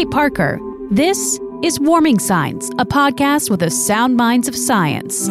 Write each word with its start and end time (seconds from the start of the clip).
Kait 0.00 0.10
Parker. 0.10 0.58
This 0.90 1.38
is 1.62 1.78
Warming 1.78 2.20
Signs, 2.20 2.70
a 2.78 2.86
podcast 2.86 3.50
with 3.50 3.60
the 3.60 3.70
sound 3.70 4.16
minds 4.16 4.48
of 4.48 4.56
science. 4.56 5.28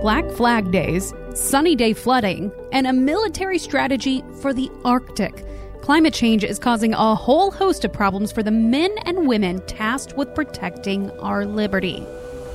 Black 0.00 0.30
Flag 0.36 0.70
Days, 0.70 1.12
sunny 1.34 1.74
day 1.74 1.94
flooding, 1.94 2.52
and 2.70 2.86
a 2.86 2.92
military 2.92 3.58
strategy 3.58 4.22
for 4.40 4.54
the 4.54 4.70
Arctic. 4.84 5.44
Climate 5.82 6.14
change 6.14 6.44
is 6.44 6.60
causing 6.60 6.94
a 6.94 7.16
whole 7.16 7.50
host 7.50 7.84
of 7.84 7.92
problems 7.92 8.30
for 8.30 8.44
the 8.44 8.52
men 8.52 8.94
and 9.04 9.26
women 9.26 9.60
tasked 9.66 10.16
with 10.16 10.32
protecting 10.36 11.10
our 11.18 11.44
liberty. 11.44 12.06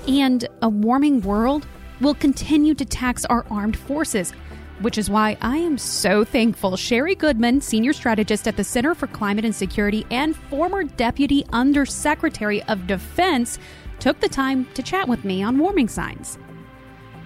And 0.07 0.47
a 0.61 0.69
warming 0.69 1.19
world 1.23 1.67
will 1.99 2.15
continue 2.15 2.73
to 2.75 2.85
tax 2.85 3.25
our 3.25 3.45
armed 3.51 3.75
forces, 3.75 4.31
which 4.83 4.97
is 4.97 5.09
why 5.09 5.37
I 5.41 5.57
am 5.57 5.77
so 5.77 6.23
thankful 6.23 6.75
Sherri 6.75 7.15
Goodman, 7.15 7.61
senior 7.61 7.93
strategist 7.93 8.47
at 8.47 8.57
the 8.57 8.63
Center 8.63 8.93
for 8.93 9.07
Climate 9.07 9.45
and 9.45 9.55
Security 9.55 10.05
and 10.11 10.35
former 10.35 10.83
Deputy 10.83 11.45
Undersecretary 11.53 12.61
of 12.63 12.85
Defense, 12.85 13.57
took 13.99 14.19
the 14.19 14.29
time 14.29 14.65
to 14.73 14.83
chat 14.83 15.07
with 15.07 15.23
me 15.23 15.41
on 15.41 15.57
warming 15.57 15.87
signs. 15.87 16.37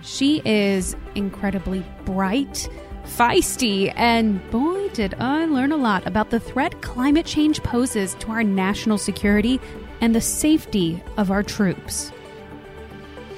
She 0.03 0.41
is 0.45 0.95
incredibly 1.15 1.83
bright, 2.05 2.69
feisty, 3.03 3.91
and 3.95 4.47
boy, 4.51 4.89
did 4.89 5.15
I 5.15 5.45
learn 5.45 5.71
a 5.71 5.77
lot 5.77 6.05
about 6.05 6.29
the 6.29 6.39
threat 6.39 6.81
climate 6.81 7.25
change 7.25 7.63
poses 7.63 8.13
to 8.15 8.31
our 8.31 8.43
national 8.43 8.99
security 8.99 9.59
and 10.01 10.13
the 10.13 10.21
safety 10.21 11.01
of 11.17 11.31
our 11.31 11.41
troops. 11.41 12.11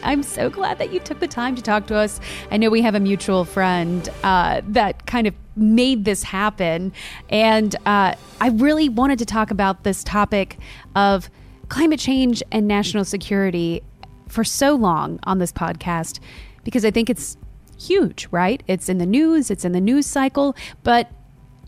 I'm 0.03 0.23
so 0.23 0.49
glad 0.49 0.77
that 0.79 0.93
you 0.93 0.99
took 0.99 1.19
the 1.19 1.27
time 1.27 1.55
to 1.55 1.61
talk 1.61 1.87
to 1.87 1.95
us. 1.95 2.19
I 2.51 2.57
know 2.57 2.69
we 2.69 2.81
have 2.81 2.95
a 2.95 2.99
mutual 2.99 3.45
friend 3.45 4.07
uh, 4.23 4.61
that 4.69 5.05
kind 5.05 5.27
of 5.27 5.33
made 5.55 6.05
this 6.05 6.23
happen. 6.23 6.93
And 7.29 7.75
uh, 7.85 8.15
I 8.39 8.49
really 8.49 8.89
wanted 8.89 9.19
to 9.19 9.25
talk 9.25 9.51
about 9.51 9.83
this 9.83 10.03
topic 10.03 10.57
of 10.95 11.29
climate 11.67 11.99
change 11.99 12.41
and 12.51 12.67
national 12.67 13.05
security 13.05 13.81
for 14.27 14.43
so 14.43 14.75
long 14.75 15.19
on 15.23 15.39
this 15.39 15.51
podcast 15.51 16.19
because 16.63 16.85
I 16.85 16.91
think 16.91 17.09
it's 17.09 17.37
huge, 17.79 18.27
right? 18.31 18.61
It's 18.67 18.89
in 18.89 18.97
the 18.97 19.05
news, 19.05 19.51
it's 19.51 19.65
in 19.65 19.71
the 19.71 19.81
news 19.81 20.05
cycle, 20.05 20.55
but 20.83 21.11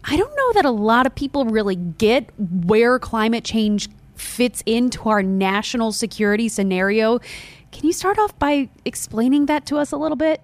I 0.03 0.17
don't 0.17 0.35
know 0.35 0.53
that 0.53 0.65
a 0.65 0.71
lot 0.71 1.05
of 1.05 1.13
people 1.13 1.45
really 1.45 1.75
get 1.75 2.29
where 2.37 2.97
climate 2.99 3.43
change 3.43 3.89
fits 4.15 4.63
into 4.65 5.09
our 5.09 5.23
national 5.23 5.91
security 5.91 6.47
scenario. 6.49 7.19
Can 7.71 7.85
you 7.85 7.93
start 7.93 8.19
off 8.19 8.37
by 8.37 8.69
explaining 8.85 9.47
that 9.47 9.65
to 9.67 9.77
us 9.77 9.91
a 9.91 9.97
little 9.97 10.17
bit? 10.17 10.41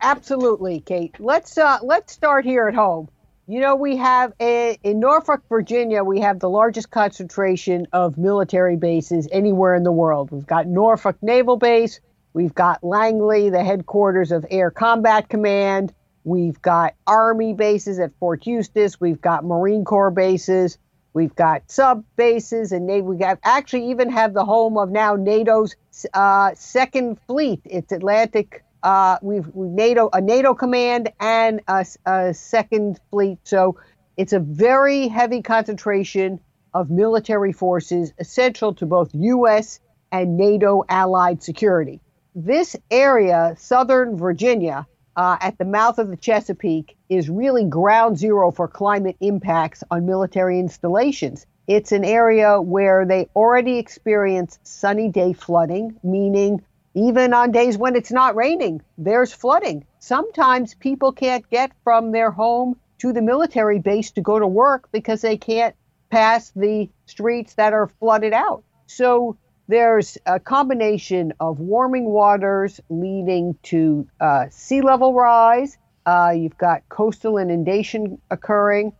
Absolutely, 0.00 0.80
Kait. 0.80 1.14
Let's 1.18 1.58
uh, 1.58 1.78
let's 1.82 2.12
start 2.12 2.44
here 2.44 2.68
at 2.68 2.74
home. 2.74 3.08
You 3.46 3.60
know, 3.60 3.76
we 3.76 3.96
have 3.96 4.34
a, 4.40 4.78
in 4.82 5.00
Norfolk, 5.00 5.42
Virginia, 5.48 6.04
we 6.04 6.20
have 6.20 6.38
the 6.38 6.50
largest 6.50 6.90
concentration 6.90 7.86
of 7.94 8.18
military 8.18 8.76
bases 8.76 9.26
anywhere 9.32 9.74
in 9.74 9.84
the 9.84 9.92
world. 9.92 10.30
We've 10.30 10.46
got 10.46 10.66
Norfolk 10.66 11.16
Naval 11.22 11.56
Base, 11.56 11.98
We've 12.38 12.54
got 12.54 12.84
Langley, 12.84 13.50
the 13.50 13.64
headquarters 13.64 14.30
of 14.30 14.46
Air 14.50 14.70
Combat 14.70 15.28
Command. 15.28 15.92
We've 16.22 16.60
got 16.62 16.94
Army 17.06 17.54
bases 17.54 17.98
at 17.98 18.12
Fort 18.20 18.46
Eustis. 18.46 19.00
We've 19.00 19.20
got 19.20 19.44
Marine 19.44 19.84
Corps 19.84 20.10
bases. 20.10 20.78
We've 21.12 21.34
got 21.34 21.70
sub 21.70 22.04
bases, 22.16 22.72
and 22.72 22.86
we 23.06 23.18
actually 23.42 23.90
even 23.90 24.10
have 24.10 24.34
the 24.34 24.44
home 24.44 24.76
of 24.76 24.90
now 24.90 25.16
NATO's 25.16 25.74
uh, 26.14 26.52
second 26.54 27.18
fleet. 27.26 27.60
It's 27.64 27.92
Atlantic. 27.92 28.64
Uh, 28.82 29.18
we've, 29.22 29.46
we've, 29.52 29.70
NATO 29.70 30.08
a 30.12 30.20
NATO 30.20 30.54
command 30.54 31.10
and 31.18 31.60
a, 31.66 31.84
a 32.06 32.32
second 32.34 33.00
fleet. 33.10 33.38
So 33.42 33.78
it's 34.16 34.32
a 34.32 34.38
very 34.38 35.08
heavy 35.08 35.42
concentration 35.42 36.40
of 36.74 36.90
military 36.90 37.52
forces 37.52 38.12
essential 38.18 38.74
to 38.74 38.86
both 38.86 39.10
U.S. 39.14 39.80
and 40.12 40.36
NATO 40.36 40.84
allied 40.88 41.42
security 41.42 42.00
this 42.44 42.76
area, 42.90 43.54
southern 43.58 44.16
Virginia, 44.16 44.86
uh, 45.18 45.36
at 45.40 45.58
the 45.58 45.64
mouth 45.64 45.98
of 45.98 46.08
the 46.08 46.16
Chesapeake, 46.16 46.96
is 47.08 47.28
really 47.28 47.64
ground 47.64 48.16
zero 48.16 48.52
for 48.52 48.68
climate 48.68 49.16
impacts 49.20 49.82
on 49.90 50.06
military 50.06 50.60
installations. 50.60 51.44
It's 51.66 51.90
an 51.90 52.04
area 52.04 52.62
where 52.62 53.04
they 53.04 53.28
already 53.34 53.78
experience 53.78 54.60
sunny 54.62 55.08
day 55.08 55.32
flooding, 55.32 55.98
meaning 56.04 56.62
even 56.94 57.34
on 57.34 57.50
days 57.50 57.76
when 57.76 57.96
it's 57.96 58.12
not 58.12 58.36
raining, 58.36 58.80
there's 58.96 59.32
flooding. 59.32 59.84
Sometimes 59.98 60.74
people 60.74 61.10
can't 61.10 61.48
get 61.50 61.72
from 61.82 62.12
their 62.12 62.30
home 62.30 62.76
to 62.98 63.12
the 63.12 63.20
military 63.20 63.80
base 63.80 64.12
to 64.12 64.20
go 64.20 64.38
to 64.38 64.46
work 64.46 64.88
because 64.92 65.20
they 65.20 65.36
can't 65.36 65.74
pass 66.10 66.52
the 66.54 66.88
streets 67.06 67.54
that 67.54 67.72
are 67.72 67.88
flooded 67.98 68.32
out. 68.32 68.62
So 68.86 69.36
there's 69.68 70.16
a 70.24 70.40
combination 70.40 71.34
of 71.38 71.60
warming 71.60 72.06
waters 72.06 72.80
leading 72.88 73.54
to 73.64 74.08
uh, 74.18 74.46
sea 74.50 74.80
level 74.80 75.12
rise. 75.12 75.76
Uh, 76.06 76.32
you've 76.34 76.56
got 76.56 76.88
coastal 76.88 77.36
inundation 77.36 78.18
occurring, 78.30 78.94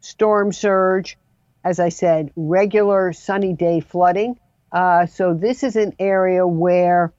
storm 0.00 0.50
surge, 0.50 1.18
as 1.62 1.78
I 1.78 1.90
said, 1.90 2.30
regular 2.36 3.12
sunny 3.12 3.52
day 3.52 3.80
flooding. 3.80 4.38
Uh, 4.72 5.06
so, 5.06 5.34
this 5.34 5.62
is 5.62 5.76
an 5.76 5.92
area 5.98 6.46
where 6.46 7.12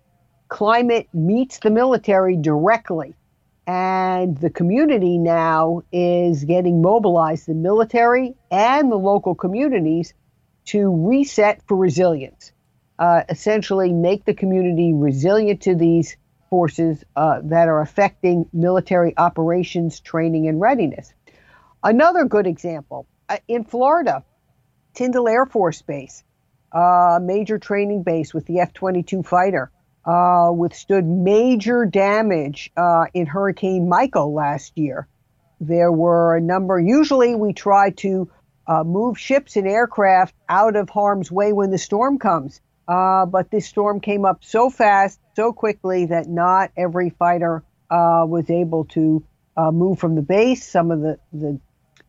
climate 0.50 1.08
meets 1.14 1.60
the 1.60 1.70
military 1.70 2.36
directly. 2.36 3.14
And 3.68 4.38
the 4.38 4.50
community 4.50 5.18
now 5.18 5.84
is 5.92 6.44
getting 6.44 6.82
mobilized, 6.82 7.48
the 7.48 7.54
military 7.54 8.36
and 8.52 8.92
the 8.92 8.98
local 8.98 9.36
communities, 9.36 10.14
to 10.66 11.08
reset 11.08 11.62
for 11.68 11.78
resilience 11.78 12.52
uh, 12.98 13.24
essentially 13.30 13.92
make 13.92 14.26
the 14.26 14.34
community 14.34 14.94
resilient 14.94 15.62
to 15.62 15.76
these 15.76 16.18
forces 16.50 17.04
uh, 17.16 17.42
that 17.44 17.68
are 17.68 17.82
affecting 17.82 18.48
military 18.54 19.18
operations, 19.18 20.00
training, 20.00 20.48
and 20.48 20.62
readiness. 20.62 21.14
Another 21.84 22.26
good 22.26 22.48
example 22.48 23.08
uh, 23.28 23.38
in 23.48 23.64
Florida, 23.64 24.24
Tyndall 24.94 25.28
Air 25.28 25.46
Force 25.46 25.82
Base, 25.82 26.24
a 26.72 27.20
major 27.22 27.58
training 27.58 28.04
base 28.04 28.34
with 28.34 28.46
the 28.46 28.60
F 28.60 28.74
22 28.74 29.24
fighter, 29.24 29.72
uh, 30.06 30.52
withstood 30.52 31.06
major 31.06 31.86
damage 31.86 32.72
uh, 32.78 33.06
in 33.14 33.26
Hurricane 33.26 33.90
Michael 33.90 34.34
last 34.34 34.78
year. 34.78 35.08
There 35.60 35.92
were 35.92 36.36
a 36.36 36.42
number, 36.42 36.80
usually, 36.80 37.36
we 37.36 37.54
try 37.54 37.92
to 37.92 38.30
uh, 38.68 38.84
move 38.84 39.18
ships 39.18 39.56
and 39.56 39.68
aircraft 39.68 40.36
out 40.50 40.76
of 40.76 40.90
harm's 40.90 41.32
way 41.32 41.54
when 41.54 41.72
the 41.72 41.78
storm 41.78 42.20
comes. 42.20 42.62
Uh, 42.88 43.26
but 43.26 43.50
this 43.50 43.66
storm 43.68 44.00
came 44.00 44.26
up 44.26 44.44
so 44.44 44.70
fast, 44.70 45.20
so 45.36 45.52
quickly 45.52 46.06
that 46.08 46.28
not 46.28 46.72
every 46.78 47.10
fighter 47.10 47.64
uh, 47.90 48.26
was 48.28 48.50
able 48.50 48.86
to 48.86 49.24
uh, 49.58 49.72
move 49.72 50.00
from 50.00 50.16
the 50.16 50.22
base. 50.22 50.70
Some 50.70 50.92
of 50.92 51.02
the, 51.02 51.20
the 51.34 51.60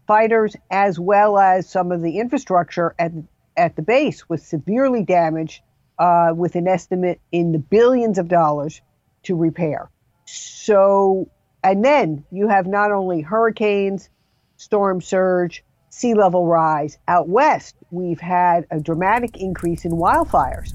fighters, 0.06 0.54
as 0.70 0.98
well 0.98 1.38
as 1.38 1.68
some 1.68 1.92
of 1.92 2.02
the 2.02 2.18
infrastructure 2.18 2.94
at, 2.98 3.12
at 3.56 3.76
the 3.76 3.82
base, 3.82 4.28
was 4.28 4.42
severely 4.42 5.02
damaged 5.02 5.62
uh, 5.98 6.32
with 6.34 6.56
an 6.56 6.68
estimate 6.68 7.20
in 7.32 7.52
the 7.52 7.58
billions 7.58 8.18
of 8.18 8.28
dollars 8.28 8.82
to 9.22 9.34
repair. 9.34 9.90
So, 10.26 11.30
and 11.64 11.84
then 11.84 12.24
you 12.30 12.48
have 12.48 12.66
not 12.66 12.92
only 12.92 13.22
hurricanes, 13.22 14.10
storm 14.56 15.00
surge, 15.00 15.64
sea 15.96 16.12
level 16.12 16.46
rise. 16.46 16.98
Out 17.08 17.26
west, 17.26 17.74
we've 17.90 18.20
had 18.20 18.66
a 18.70 18.78
dramatic 18.78 19.38
increase 19.38 19.86
in 19.86 19.92
wildfires, 19.92 20.74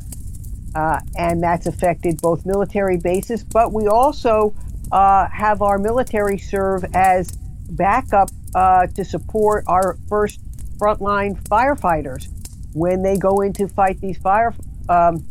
uh, 0.73 0.99
and 1.15 1.43
that's 1.43 1.67
affected 1.67 2.19
both 2.19 2.43
military 2.43 2.97
bases, 2.97 3.43
but 3.43 3.71
we 3.71 3.85
also 3.85 4.51
uh, 4.91 5.27
have 5.29 5.61
our 5.61 5.77
military 5.77 6.39
serve 6.39 6.83
as 6.95 7.37
backup 7.69 8.31
uh, 8.55 8.87
to 8.87 9.05
support 9.05 9.63
our 9.67 9.95
first 10.09 10.39
frontline 10.79 11.39
firefighters 11.43 12.27
when 12.73 13.03
they 13.03 13.15
go 13.15 13.41
in 13.41 13.53
to 13.53 13.67
fight 13.67 14.01
these 14.01 14.17
fire. 14.17 14.55
Um, 14.89 15.23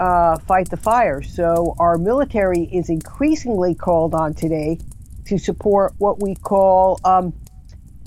uh, 0.00 0.38
fight 0.38 0.70
the 0.70 0.78
fires. 0.78 1.30
So 1.34 1.76
our 1.78 1.98
military 1.98 2.62
is 2.62 2.88
increasingly 2.88 3.74
called 3.74 4.14
on 4.14 4.32
today 4.32 4.78
to 5.26 5.36
support 5.36 5.92
what 5.98 6.22
we 6.22 6.34
call 6.36 6.98
um, 7.04 7.34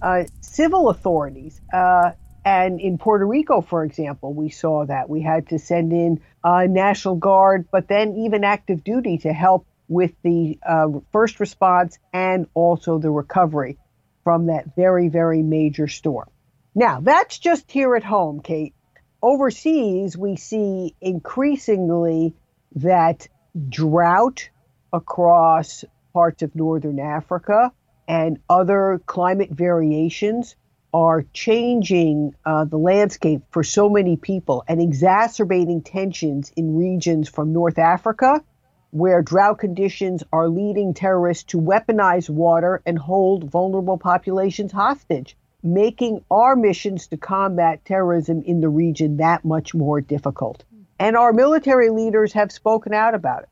uh, 0.01 0.23
civil 0.53 0.89
authorities. 0.89 1.59
Uh, 1.73 2.11
and 2.45 2.79
in 2.79 2.97
Puerto 2.97 3.25
Rico, 3.25 3.61
for 3.61 3.83
example, 3.83 4.33
we 4.33 4.49
saw 4.49 4.85
that 4.85 5.09
we 5.09 5.21
had 5.21 5.49
to 5.49 5.59
send 5.59 5.93
in 5.93 6.21
uh, 6.43 6.67
National 6.69 7.15
Guard, 7.15 7.67
but 7.71 7.87
then 7.87 8.15
even 8.17 8.43
active 8.43 8.83
duty 8.83 9.17
to 9.19 9.33
help 9.33 9.65
with 9.87 10.11
the 10.23 10.59
uh, 10.67 10.87
first 11.11 11.39
response 11.39 11.97
and 12.11 12.47
also 12.53 12.99
the 12.99 13.09
recovery 13.09 13.77
from 14.23 14.47
that 14.47 14.75
very, 14.75 15.09
very 15.09 15.41
major 15.41 15.87
storm. 15.87 16.29
Now, 16.75 16.99
that's 17.01 17.39
just 17.39 17.71
here 17.71 17.95
at 17.95 18.03
home, 18.03 18.41
Kait. 18.41 18.73
Overseas, 19.21 20.17
we 20.17 20.35
see 20.35 20.95
increasingly 20.99 22.35
that 22.75 23.27
drought 23.69 24.49
across 24.91 25.85
parts 26.13 26.43
of 26.43 26.55
northern 26.55 26.99
Africa 26.99 27.71
and 28.07 28.39
other 28.49 29.01
climate 29.05 29.51
variations 29.51 30.55
are 30.93 31.25
changing 31.33 32.35
uh, 32.45 32.65
the 32.65 32.77
landscape 32.77 33.41
for 33.49 33.63
so 33.63 33.89
many 33.89 34.15
people 34.15 34.63
and 34.67 34.79
exacerbating 34.79 35.81
tensions 35.81 36.51
in 36.55 36.77
regions 36.77 37.27
from 37.27 37.51
North 37.51 37.79
Africa, 37.79 38.43
where 38.91 39.23
drought 39.23 39.57
conditions 39.57 40.23
are 40.31 40.47
leading 40.47 40.93
terrorists 40.93 41.45
to 41.45 41.59
weaponize 41.59 42.29
water 42.29 42.81
and 42.85 42.99
hold 42.99 43.49
vulnerable 43.49 43.97
populations 43.97 44.71
hostage, 44.71 45.35
making 45.63 46.23
our 46.29 46.55
missions 46.55 47.07
to 47.07 47.17
combat 47.17 47.83
terrorism 47.85 48.43
in 48.43 48.61
the 48.61 48.69
region 48.69 49.17
that 49.17 49.43
much 49.43 49.73
more 49.73 49.99
difficult. 49.99 50.63
And 50.99 51.17
our 51.17 51.33
military 51.33 51.89
leaders 51.89 52.33
have 52.33 52.51
spoken 52.51 52.93
out 52.93 53.15
about 53.15 53.43
it. 53.43 53.49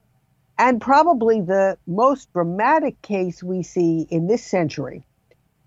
And 0.62 0.80
probably 0.80 1.42
the 1.42 1.78
most 1.88 2.32
dramatic 2.32 3.02
case 3.02 3.44
we 3.44 3.64
see 3.64 4.08
in 4.10 4.28
this 4.28 4.46
century 4.46 5.04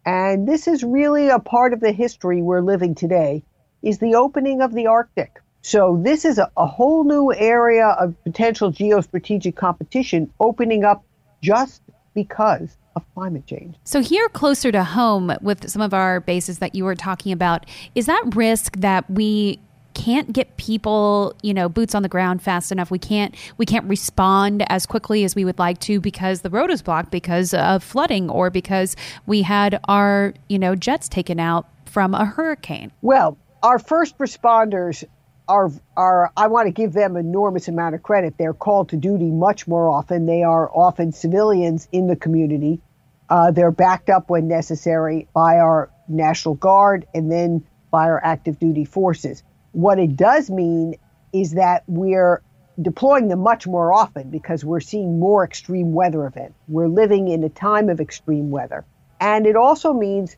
and 0.06 0.46
this 0.46 0.68
is 0.68 0.84
really 0.84 1.28
a 1.28 1.38
part 1.38 1.72
of 1.72 1.80
the 1.80 1.92
history 1.92 2.42
we're 2.42 2.60
living 2.60 2.94
today, 2.94 3.42
is 3.82 3.98
the 3.98 4.14
opening 4.14 4.60
of 4.60 4.74
the 4.74 4.86
Arctic. 4.86 5.40
So 5.62 6.00
this 6.02 6.24
is 6.24 6.38
a, 6.38 6.50
a 6.56 6.66
whole 6.66 7.04
new 7.04 7.32
area 7.32 7.88
of 7.88 8.14
potential 8.22 8.70
geostrategic 8.70 9.56
competition 9.56 10.30
opening 10.40 10.84
up 10.84 11.04
just 11.42 11.80
because 12.14 12.76
of 12.96 13.02
climate 13.14 13.46
change. 13.46 13.74
So, 13.84 14.00
here 14.00 14.28
closer 14.28 14.70
to 14.70 14.84
home 14.84 15.36
with 15.40 15.68
some 15.68 15.82
of 15.82 15.92
our 15.92 16.20
bases 16.20 16.58
that 16.60 16.74
you 16.74 16.84
were 16.84 16.94
talking 16.94 17.32
about, 17.32 17.66
is 17.94 18.06
that 18.06 18.22
risk 18.36 18.76
that 18.76 19.10
we 19.10 19.58
can't 19.94 20.32
get 20.32 20.56
people, 20.56 21.34
you 21.42 21.54
know, 21.54 21.68
boots 21.68 21.94
on 21.94 22.02
the 22.02 22.08
ground 22.08 22.42
fast 22.42 22.70
enough. 22.70 22.90
We 22.90 22.98
can't 22.98 23.34
we 23.56 23.64
can't 23.64 23.86
respond 23.86 24.64
as 24.68 24.86
quickly 24.86 25.24
as 25.24 25.34
we 25.34 25.44
would 25.44 25.58
like 25.58 25.78
to 25.80 26.00
because 26.00 26.42
the 26.42 26.50
road 26.50 26.70
is 26.70 26.82
blocked 26.82 27.10
because 27.10 27.54
of 27.54 27.82
flooding 27.82 28.28
or 28.28 28.50
because 28.50 28.96
we 29.26 29.42
had 29.42 29.80
our, 29.88 30.34
you 30.48 30.58
know, 30.58 30.74
jets 30.74 31.08
taken 31.08 31.40
out 31.40 31.66
from 31.86 32.14
a 32.14 32.24
hurricane. 32.24 32.92
Well, 33.02 33.38
our 33.62 33.78
first 33.78 34.18
responders 34.18 35.04
are 35.48 35.70
are 35.96 36.32
I 36.36 36.48
want 36.48 36.66
to 36.66 36.72
give 36.72 36.92
them 36.92 37.16
enormous 37.16 37.68
amount 37.68 37.94
of 37.94 38.02
credit. 38.02 38.34
They're 38.38 38.54
called 38.54 38.90
to 38.90 38.96
duty 38.96 39.30
much 39.30 39.66
more 39.66 39.88
often. 39.88 40.26
They 40.26 40.42
are 40.42 40.70
often 40.70 41.12
civilians 41.12 41.88
in 41.92 42.06
the 42.06 42.16
community. 42.16 42.80
Uh, 43.28 43.50
they're 43.50 43.70
backed 43.70 44.10
up 44.10 44.28
when 44.28 44.48
necessary 44.48 45.28
by 45.32 45.56
our 45.56 45.90
National 46.08 46.54
Guard 46.54 47.06
and 47.14 47.30
then 47.32 47.64
by 47.90 48.04
our 48.04 48.22
active 48.22 48.58
duty 48.58 48.84
forces. 48.84 49.42
What 49.74 49.98
it 49.98 50.16
does 50.16 50.50
mean 50.50 50.94
is 51.32 51.52
that 51.52 51.82
we're 51.88 52.42
deploying 52.80 53.26
them 53.28 53.40
much 53.40 53.66
more 53.66 53.92
often 53.92 54.30
because 54.30 54.64
we're 54.64 54.78
seeing 54.78 55.18
more 55.18 55.44
extreme 55.44 55.92
weather 55.92 56.26
events. 56.26 56.54
We're 56.68 56.88
living 56.88 57.26
in 57.26 57.42
a 57.42 57.48
time 57.48 57.88
of 57.88 58.00
extreme 58.00 58.50
weather. 58.50 58.84
And 59.20 59.46
it 59.46 59.56
also 59.56 59.92
means 59.92 60.36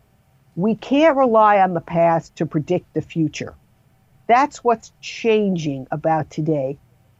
we 0.55 0.75
can't 0.75 1.19
rely 1.19 1.61
on 1.61 1.75
the 1.75 1.83
past 1.83 2.37
to 2.37 2.47
predict 2.47 2.95
the 2.95 3.03
future. 3.03 3.55
That's 4.27 4.65
what's 4.65 4.93
changing 5.03 5.87
about 5.91 6.31
today. 6.31 6.79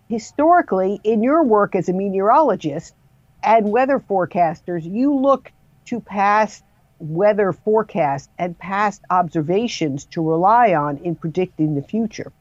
Historically, 0.09 0.99
in 1.05 1.23
your 1.23 1.43
work 1.45 1.75
as 1.75 1.91
a 1.91 1.93
meteorologist 1.93 2.95
and 3.43 3.71
weather 3.71 4.01
forecasters, 4.01 4.91
you 4.91 5.15
look 5.15 5.53
to 5.87 6.01
past 6.01 6.65
weather 6.99 7.53
forecasts 7.53 8.29
and 8.39 8.59
past 8.59 9.03
observations 9.11 10.05
to 10.07 10.23
rely 10.23 10.75
on 10.75 10.99
in 10.99 11.15
predicting 11.15 11.75
the 11.75 11.83
future. 11.83 12.33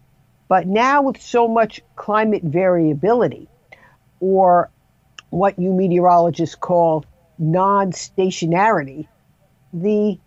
But 0.48 0.68
now, 0.68 1.02
with 1.02 1.22
so 1.22 1.48
much 1.48 1.82
climate 1.96 2.44
variability, 2.44 3.48
or 4.20 4.70
what 5.30 5.60
you 5.60 5.74
meteorologists 5.74 6.56
call 6.56 7.04
non 7.38 7.92
stationarity, 7.92 9.08
the 9.74 10.20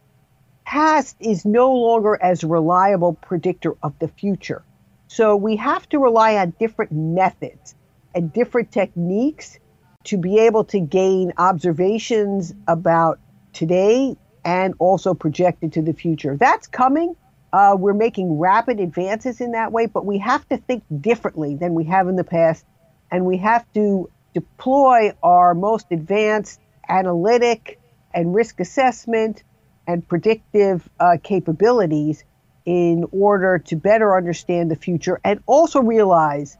past 0.64 1.16
is 1.20 1.44
no 1.44 1.72
longer 1.72 2.18
as 2.20 2.44
reliable 2.44 3.14
predictor 3.14 3.74
of 3.82 3.98
the 4.00 4.08
future. 4.08 4.62
So 5.06 5.36
we 5.36 5.56
have 5.56 5.88
to 5.88 5.98
rely 5.98 6.36
on 6.36 6.52
different 6.58 6.92
methods 6.92 7.74
and 8.14 8.32
different 8.32 8.70
techniques 8.70 9.58
to 10.04 10.18
be 10.18 10.38
able 10.40 10.64
to 10.64 10.80
gain 10.80 11.32
observations 11.38 12.52
about 12.66 13.18
today 13.58 14.16
and 14.44 14.74
also 14.78 15.14
projected 15.14 15.72
to 15.72 15.82
the 15.82 15.92
future. 15.92 16.36
That's 16.36 16.68
coming. 16.68 17.16
Uh, 17.52 17.76
we're 17.78 17.92
making 17.92 18.38
rapid 18.38 18.78
advances 18.78 19.40
in 19.40 19.52
that 19.52 19.72
way, 19.72 19.86
but 19.86 20.06
we 20.06 20.18
have 20.18 20.48
to 20.48 20.58
think 20.58 20.84
differently 21.00 21.56
than 21.56 21.74
we 21.74 21.84
have 21.84 22.06
in 22.08 22.14
the 22.14 22.24
past, 22.24 22.64
and 23.10 23.26
we 23.26 23.38
have 23.38 23.64
to 23.74 24.08
deploy 24.34 25.12
our 25.22 25.54
most 25.54 25.86
advanced 25.90 26.60
analytic 26.88 27.80
and 28.14 28.32
risk 28.32 28.60
assessment 28.60 29.42
and 29.86 30.06
predictive 30.06 30.88
uh, 31.00 31.16
capabilities 31.22 32.22
in 32.64 33.06
order 33.10 33.58
to 33.58 33.76
better 33.76 34.16
understand 34.16 34.70
the 34.70 34.76
future 34.76 35.18
and 35.24 35.40
also 35.46 35.80
realize 35.80 36.56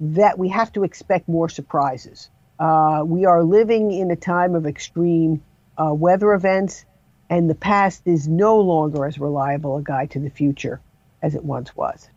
that 0.00 0.38
we 0.38 0.48
have 0.48 0.72
to 0.72 0.82
expect 0.82 1.28
more 1.28 1.48
surprises. 1.48 2.30
Uh, 2.58 3.02
we 3.06 3.24
are 3.26 3.44
living 3.44 3.92
in 3.92 4.10
a 4.10 4.16
time 4.16 4.54
of 4.54 4.66
extreme 4.66 5.42
uh, 5.80 5.92
weather 5.94 6.32
events, 6.34 6.84
and 7.30 7.48
the 7.48 7.54
past 7.54 8.02
is 8.04 8.28
no 8.28 8.58
longer 8.58 9.06
as 9.06 9.18
reliable 9.18 9.76
a 9.76 9.82
guide 9.82 10.10
to 10.10 10.18
the 10.18 10.30
future 10.30 10.80
as 11.22 11.34
it 11.34 11.44
once 11.44 11.74
was. 11.76 12.08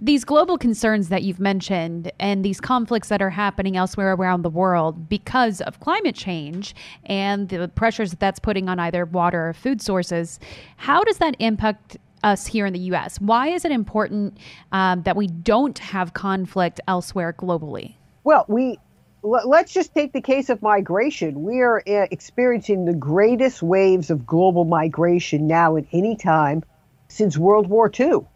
These 0.00 0.24
global 0.24 0.58
concerns 0.58 1.08
that 1.08 1.24
you've 1.24 1.40
mentioned 1.40 2.12
and 2.20 2.44
these 2.44 2.60
conflicts 2.60 3.08
that 3.08 3.20
are 3.20 3.30
happening 3.30 3.76
elsewhere 3.76 4.12
around 4.12 4.42
the 4.42 4.50
world 4.50 5.08
because 5.08 5.60
of 5.62 5.80
climate 5.80 6.14
change 6.14 6.72
and 7.06 7.48
the 7.48 7.66
pressures 7.66 8.10
that 8.10 8.20
that's 8.20 8.38
putting 8.38 8.68
on 8.68 8.78
either 8.78 9.04
water 9.06 9.48
or 9.48 9.52
food 9.54 9.82
sources, 9.82 10.38
how 10.76 11.02
does 11.02 11.18
that 11.18 11.34
impact 11.40 11.96
us 12.22 12.46
here 12.46 12.64
in 12.64 12.72
the 12.72 12.78
US? 12.80 13.20
Why 13.20 13.48
is 13.48 13.64
it 13.64 13.72
important 13.72 14.38
um, 14.70 15.02
that 15.02 15.16
we 15.16 15.26
don't 15.26 15.78
have 15.80 16.14
conflict 16.14 16.80
elsewhere 16.86 17.32
globally? 17.32 17.94
Well, 18.22 18.44
we 18.46 18.78
let's 19.22 19.72
just 19.72 19.94
take 19.94 20.12
the 20.12 20.20
case 20.20 20.48
of 20.48 20.62
migration. 20.62 21.42
We 21.42 21.60
are 21.60 21.82
uh, 21.86 22.06
experiencing 22.10 22.84
the 22.84 22.94
greatest 22.94 23.62
waves 23.62 24.10
of 24.10 24.26
global 24.26 24.64
migration 24.64 25.46
now 25.46 25.76
at 25.76 25.84
any 25.92 26.16
time 26.16 26.62
since 27.08 27.36
World 27.36 27.68
War 27.68 27.90
II. 27.98 28.26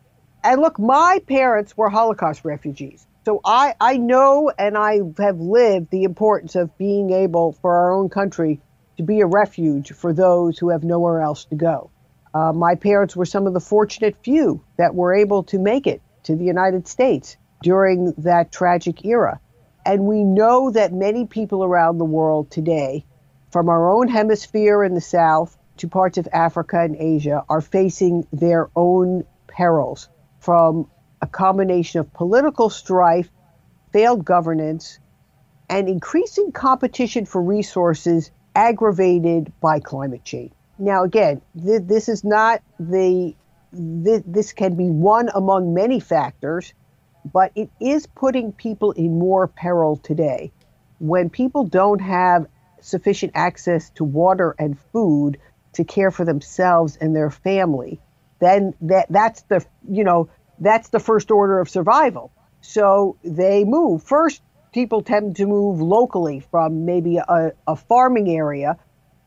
And 0.44 0.60
look, 0.60 0.78
my 0.78 1.20
parents 1.26 1.76
were 1.76 1.88
Holocaust 1.88 2.44
refugees. 2.44 3.06
So 3.24 3.40
I, 3.44 3.74
I 3.80 3.98
know 3.98 4.50
and 4.58 4.76
I 4.76 5.00
have 5.18 5.38
lived 5.38 5.90
the 5.90 6.02
importance 6.02 6.56
of 6.56 6.76
being 6.76 7.12
able 7.12 7.52
for 7.52 7.76
our 7.76 7.92
own 7.92 8.08
country 8.08 8.60
to 8.96 9.04
be 9.04 9.20
a 9.20 9.26
refuge 9.26 9.92
for 9.92 10.12
those 10.12 10.58
who 10.58 10.70
have 10.70 10.82
nowhere 10.82 11.20
else 11.20 11.44
to 11.46 11.54
go. 11.54 11.90
Uh, 12.34 12.52
my 12.52 12.74
parents 12.74 13.14
were 13.14 13.26
some 13.26 13.46
of 13.46 13.52
the 13.52 13.60
fortunate 13.60 14.16
few 14.24 14.64
that 14.78 14.94
were 14.94 15.14
able 15.14 15.44
to 15.44 15.58
make 15.58 15.86
it 15.86 16.02
to 16.24 16.34
the 16.34 16.44
United 16.44 16.88
States 16.88 17.36
during 17.62 18.12
that 18.18 18.50
tragic 18.50 19.04
era. 19.04 19.40
And 19.84 20.06
we 20.06 20.22
know 20.24 20.70
that 20.70 20.92
many 20.92 21.26
people 21.26 21.64
around 21.64 21.98
the 21.98 22.04
world 22.04 22.50
today, 22.50 23.04
from 23.50 23.68
our 23.68 23.90
own 23.90 24.08
hemisphere 24.08 24.84
in 24.84 24.94
the 24.94 25.00
South 25.00 25.56
to 25.78 25.88
parts 25.88 26.18
of 26.18 26.28
Africa 26.32 26.80
and 26.80 26.96
Asia, 26.96 27.44
are 27.48 27.60
facing 27.60 28.26
their 28.32 28.70
own 28.76 29.24
perils 29.48 30.08
from 30.40 30.88
a 31.20 31.26
combination 31.26 32.00
of 32.00 32.12
political 32.12 32.70
strife, 32.70 33.30
failed 33.92 34.24
governance, 34.24 34.98
and 35.68 35.88
increasing 35.88 36.52
competition 36.52 37.26
for 37.26 37.42
resources 37.42 38.30
aggravated 38.54 39.52
by 39.60 39.80
climate 39.80 40.24
change. 40.24 40.52
Now, 40.78 41.04
again, 41.04 41.40
th- 41.60 41.82
this 41.84 42.08
is 42.08 42.24
not 42.24 42.62
the, 42.78 43.34
th- 43.72 44.22
this 44.26 44.52
can 44.52 44.74
be 44.74 44.90
one 44.90 45.30
among 45.34 45.74
many 45.74 46.00
factors 46.00 46.74
but 47.24 47.52
it 47.54 47.70
is 47.80 48.06
putting 48.06 48.52
people 48.52 48.92
in 48.92 49.18
more 49.18 49.46
peril 49.46 49.96
today. 49.96 50.52
When 50.98 51.30
people 51.30 51.64
don't 51.64 52.00
have 52.00 52.46
sufficient 52.80 53.32
access 53.34 53.90
to 53.90 54.04
water 54.04 54.54
and 54.58 54.78
food 54.92 55.38
to 55.74 55.84
care 55.84 56.10
for 56.10 56.24
themselves 56.24 56.96
and 56.96 57.14
their 57.14 57.30
family, 57.30 58.00
then 58.40 58.74
that 58.80 59.06
that's 59.10 59.42
the 59.42 59.64
you 59.88 60.04
know 60.04 60.28
that's 60.58 60.88
the 60.88 61.00
first 61.00 61.30
order 61.30 61.60
of 61.60 61.68
survival. 61.68 62.32
So 62.60 63.16
they 63.24 63.64
move. 63.64 64.02
First, 64.02 64.42
people 64.72 65.02
tend 65.02 65.36
to 65.36 65.46
move 65.46 65.80
locally 65.80 66.40
from 66.40 66.84
maybe 66.84 67.16
a, 67.16 67.52
a 67.66 67.76
farming 67.76 68.30
area 68.30 68.76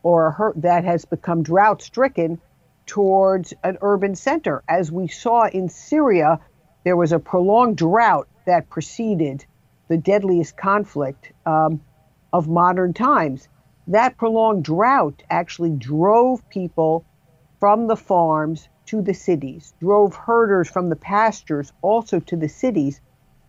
or 0.02 0.28
a, 0.28 0.60
that 0.60 0.84
has 0.84 1.04
become 1.04 1.42
drought 1.42 1.82
stricken 1.82 2.40
towards 2.86 3.52
an 3.64 3.78
urban 3.80 4.14
center, 4.14 4.62
as 4.68 4.92
we 4.92 5.08
saw 5.08 5.46
in 5.46 5.68
Syria 5.68 6.40
there 6.86 6.96
was 6.96 7.10
a 7.10 7.18
prolonged 7.18 7.76
drought 7.76 8.28
that 8.46 8.70
preceded 8.70 9.44
the 9.88 9.96
deadliest 9.96 10.56
conflict 10.56 11.32
um, 11.44 11.80
of 12.32 12.46
modern 12.46 12.94
times. 12.94 13.48
That 13.88 14.16
prolonged 14.16 14.62
drought 14.62 15.24
actually 15.28 15.70
drove 15.70 16.48
people 16.48 17.04
from 17.58 17.88
the 17.88 17.96
farms 17.96 18.68
to 18.84 19.02
the 19.02 19.14
cities, 19.14 19.74
drove 19.80 20.14
herders 20.14 20.70
from 20.70 20.88
the 20.88 20.94
pastures 20.94 21.72
also 21.82 22.20
to 22.20 22.36
the 22.36 22.48
cities. 22.48 23.00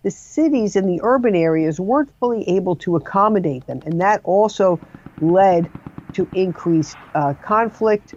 The 0.01 0.10
cities 0.10 0.75
and 0.75 0.89
the 0.89 1.01
urban 1.03 1.36
areas 1.36 1.79
weren't 1.79 2.10
fully 2.20 2.44
able 2.50 2.75
to 2.77 2.96
accommodate 2.96 3.67
them, 3.67 3.82
and 3.86 4.01
that 4.01 4.22
also 4.24 4.79
led 5.22 5.70
to 6.13 6.27
increased 6.34 6.98
uh, 7.13 7.36
conflict, 7.36 8.15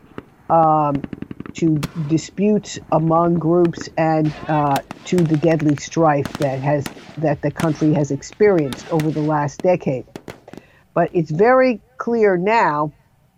um, 0.49 0.95
to 1.57 1.89
disputes 2.07 2.79
among 2.93 3.39
groups 3.39 3.89
and 3.97 4.37
uh, 4.49 4.83
to 5.07 5.25
the 5.25 5.37
deadly 5.37 5.77
strife 5.77 6.37
that 6.39 6.63
has 6.63 6.93
that 7.17 7.43
the 7.43 7.51
country 7.53 7.95
has 7.95 8.11
experienced 8.11 8.89
over 8.91 9.11
the 9.13 9.23
last 9.23 9.63
decade. 9.63 10.07
But 10.95 11.11
it's 11.13 11.31
very 11.31 11.83
clear 11.99 12.37
now 12.37 12.95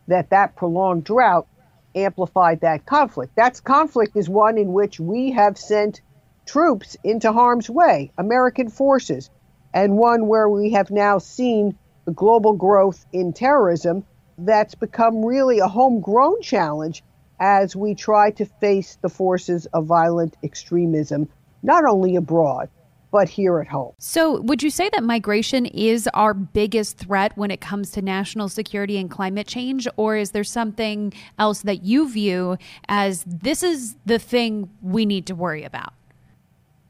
that 0.08 0.30
that 0.30 0.56
prolonged 0.56 1.04
drought 1.04 1.48
amplified 1.94 2.60
that 2.62 2.86
conflict. 2.86 3.34
That 3.36 3.62
conflict 3.64 4.16
is 4.16 4.28
one 4.28 4.58
in 4.58 4.72
which 4.72 5.00
we 5.00 5.32
have 5.32 5.58
sent 5.58 6.00
troops 6.46 6.96
into 7.04 7.32
harm's 7.32 7.70
way, 7.70 8.12
American 8.18 8.70
forces, 8.70 9.30
and 9.74 9.96
one 9.98 10.26
where 10.28 10.48
we 10.48 10.72
have 10.72 10.90
now 10.90 11.18
seen 11.18 11.78
the 12.06 12.12
global 12.12 12.54
growth 12.54 13.04
in 13.12 13.32
terrorism 13.32 14.04
that's 14.38 14.74
become 14.74 15.24
really 15.24 15.60
a 15.60 15.68
homegrown 15.68 16.42
challenge 16.42 17.02
as 17.42 17.74
we 17.74 17.92
try 17.92 18.30
to 18.30 18.46
face 18.46 18.96
the 19.02 19.08
forces 19.08 19.66
of 19.74 19.84
violent 19.84 20.36
extremism, 20.44 21.28
not 21.64 21.84
only 21.84 22.14
abroad, 22.14 22.68
but 23.10 23.28
here 23.28 23.60
at 23.60 23.66
home. 23.66 23.92
So, 23.98 24.40
would 24.40 24.62
you 24.62 24.70
say 24.70 24.88
that 24.94 25.02
migration 25.02 25.66
is 25.66 26.08
our 26.14 26.32
biggest 26.32 26.96
threat 26.96 27.36
when 27.36 27.50
it 27.50 27.60
comes 27.60 27.90
to 27.90 28.00
national 28.00 28.48
security 28.48 28.96
and 28.96 29.10
climate 29.10 29.46
change? 29.46 29.86
Or 29.96 30.16
is 30.16 30.30
there 30.30 30.44
something 30.44 31.12
else 31.38 31.62
that 31.62 31.82
you 31.82 32.08
view 32.08 32.56
as 32.88 33.24
this 33.26 33.62
is 33.62 33.96
the 34.06 34.18
thing 34.18 34.70
we 34.80 35.04
need 35.04 35.26
to 35.26 35.34
worry 35.34 35.64
about? 35.64 35.92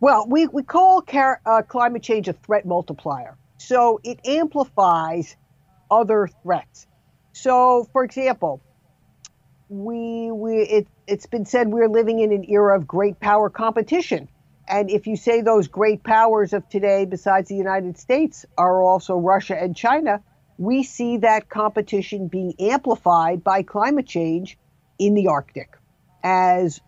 Well, 0.00 0.26
we, 0.28 0.46
we 0.48 0.62
call 0.62 1.00
car- 1.00 1.40
uh, 1.46 1.62
climate 1.62 2.02
change 2.02 2.28
a 2.28 2.34
threat 2.34 2.66
multiplier. 2.66 3.36
So, 3.56 4.00
it 4.04 4.20
amplifies 4.26 5.36
other 5.90 6.28
threats. 6.42 6.86
So, 7.32 7.88
for 7.92 8.04
example, 8.04 8.60
we 9.72 10.30
we 10.30 10.58
it, 10.58 10.88
it's 11.06 11.24
been 11.24 11.46
said 11.46 11.68
we're 11.68 11.88
living 11.88 12.20
in 12.20 12.30
an 12.30 12.44
era 12.48 12.76
of 12.76 12.86
great 12.86 13.18
power 13.20 13.48
competition. 13.48 14.28
And 14.68 14.90
if 14.90 15.06
you 15.06 15.16
say 15.16 15.40
those 15.40 15.66
great 15.66 16.04
powers 16.04 16.52
of 16.52 16.68
today, 16.68 17.06
besides 17.06 17.48
the 17.48 17.56
United 17.56 17.98
States, 17.98 18.44
are 18.56 18.82
also 18.82 19.16
Russia 19.16 19.60
and 19.60 19.74
China, 19.74 20.22
we 20.58 20.82
see 20.82 21.16
that 21.18 21.48
competition 21.48 22.28
being 22.28 22.54
amplified 22.60 23.42
by 23.42 23.62
climate 23.62 24.06
change 24.06 24.58
in 24.98 25.14
the 25.14 25.28
Arctic 25.28 25.76
as 26.22 26.80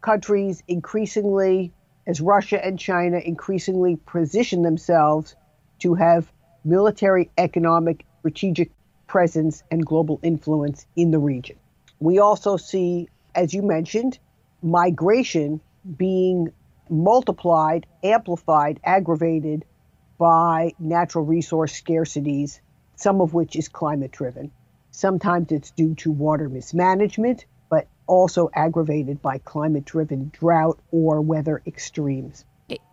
countries 0.00 0.62
increasingly, 0.66 1.72
as 2.06 2.20
Russia 2.20 2.64
and 2.64 2.78
China 2.78 3.18
increasingly 3.18 3.96
position 3.96 4.62
themselves 4.62 5.36
to 5.80 5.94
have 5.94 6.32
military, 6.64 7.30
economic, 7.38 8.04
strategic 8.20 8.70
presence 9.06 9.62
and 9.70 9.84
global 9.84 10.18
influence 10.22 10.86
in 10.96 11.10
the 11.10 11.18
region. 11.18 11.59
We 12.00 12.18
also 12.18 12.56
see, 12.56 13.08
as 13.34 13.54
you 13.54 13.62
mentioned, 13.62 14.18
migration 14.62 15.60
being 15.96 16.52
multiplied, 16.88 17.86
amplified, 18.02 18.80
aggravated 18.84 19.64
by 20.18 20.72
natural 20.78 21.24
resource 21.24 21.80
scarcities, 21.80 22.60
some 22.96 23.20
of 23.20 23.32
which 23.32 23.54
is 23.56 23.68
climate 23.68 24.10
driven. 24.10 24.50
Sometimes 24.90 25.52
it's 25.52 25.70
due 25.70 25.94
to 25.96 26.10
water 26.10 26.48
mismanagement, 26.48 27.46
but 27.70 27.86
also 28.06 28.50
aggravated 28.54 29.22
by 29.22 29.38
climate 29.38 29.84
driven 29.84 30.30
drought 30.34 30.78
or 30.90 31.20
weather 31.20 31.62
extremes. 31.66 32.44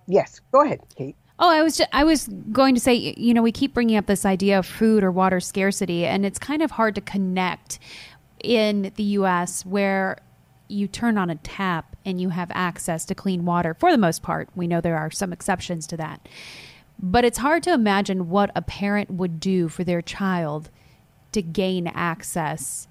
Yes, 0.08 0.40
go 0.52 0.64
ahead, 0.64 0.82
Kait. 0.98 1.16
Oh, 1.40 1.50
I 1.50 1.62
was 1.62 1.78
just, 1.78 1.90
I 1.94 2.04
was 2.04 2.28
going 2.52 2.74
to 2.76 2.82
say, 2.82 3.14
you 3.16 3.34
know, 3.34 3.44
we 3.44 3.52
keep 3.52 3.74
bringing 3.74 3.96
up 3.98 4.08
this 4.08 4.26
idea 4.26 4.58
of 4.58 4.66
food 4.66 5.04
or 5.04 5.12
water 5.12 5.40
scarcity, 5.40 6.06
and 6.06 6.26
it's 6.26 6.40
kind 6.40 6.62
of 6.62 6.72
hard 6.72 6.96
to 6.96 7.02
connect 7.02 7.78
in 8.44 8.91
the 8.96 9.03
U.S. 9.03 9.65
where 9.65 10.17
you 10.67 10.88
turn 10.88 11.17
on 11.17 11.29
a 11.29 11.36
tap 11.36 11.96
and 12.06 12.20
you 12.20 12.29
have 12.29 12.51
access 12.53 13.06
to 13.06 13.15
clean 13.15 13.46
water 13.46 13.74
for 13.74 13.91
the 13.91 13.98
most 13.98 14.22
part. 14.22 14.50
We 14.56 14.67
know 14.67 14.82
there 14.82 14.98
are 14.98 15.12
some 15.12 15.32
exceptions 15.32 15.88
to 15.88 15.98
that, 15.98 16.27
but 17.00 17.24
it's 17.24 17.38
hard 17.38 17.63
to 17.63 17.74
imagine 17.74 18.29
what 18.29 18.51
a 18.56 18.62
parent 18.62 19.12
would 19.12 19.39
do 19.39 19.70
for 19.70 19.84
their 19.84 20.01
child 20.01 20.70
to 21.32 21.41
gain 21.41 21.88
access 21.88 22.88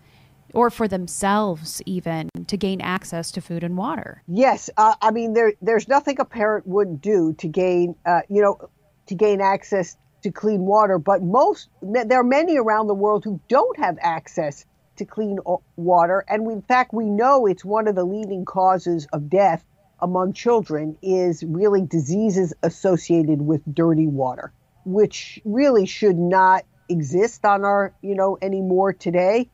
or 0.55 0.71
for 0.71 0.89
themselves 0.89 1.83
even 1.87 2.31
to 2.47 2.57
gain 2.57 2.81
access 2.81 3.31
to 3.33 3.41
food 3.41 3.65
and 3.65 3.77
water. 3.77 4.23
Yes, 4.29 4.71
uh, 4.77 4.95
I 5.03 5.11
mean 5.11 5.33
there 5.33 5.53
there's 5.61 5.89
nothing 5.89 6.19
a 6.21 6.25
parent 6.25 6.67
wouldn't 6.67 7.03
do 7.03 7.35
to 7.39 7.49
gain 7.49 7.95
uh, 8.07 8.21
you 8.29 8.43
know 8.43 8.71
to 9.07 9.15
gain 9.15 9.41
access 9.41 9.97
to 10.23 10.31
clean 10.31 10.63
water, 10.63 10.99
but 10.99 11.23
most 11.23 11.69
there 11.83 12.21
are 12.21 12.25
many 12.25 12.57
around 12.57 12.87
the 12.87 12.95
world 12.95 13.25
who 13.25 13.41
don't 13.49 13.79
have 13.79 13.99
access 14.01 14.65
to 14.97 15.05
clean 15.05 15.39
water, 15.77 16.25
and 16.29 16.45
we, 16.45 16.53
in 16.55 16.63
fact 16.63 16.93
we 16.93 17.09
know 17.09 17.47
it's 17.47 17.65
one 17.65 17.89
of 17.89 17.95
the 17.95 18.05
leading 18.05 18.45
causes 18.45 19.07
of 19.13 19.29
death 19.31 19.65
among 20.01 20.33
children 20.33 20.97
is 21.03 21.43
really 21.43 21.83
diseases 21.83 22.53
associated 22.63 23.41
with 23.41 23.63
dirty 23.75 24.07
water, 24.07 24.53
which 24.85 25.41
really 25.45 25.87
should 25.87 26.19
not 26.19 26.65
exist 26.89 27.45
on 27.45 27.65
our 27.65 27.93
you 28.03 28.15
know 28.15 28.39
anymore 28.41 28.93
today 28.93 29.49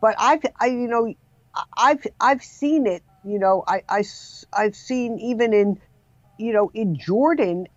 but 0.00 0.14
I've, 0.18 0.42
I, 0.60 0.66
you 0.66 0.88
know, 0.88 1.12
I've, 1.76 2.06
I've 2.20 2.42
seen 2.42 2.86
it. 2.86 3.02
You 3.24 3.38
know, 3.38 3.64
I, 3.66 3.82
I, 3.88 4.04
I've 4.52 4.76
seen 4.76 5.18
even 5.18 5.52
in, 5.54 5.80
you 6.38 6.52
know, 6.52 6.70
in 6.74 6.96
Jordan, 6.98 7.68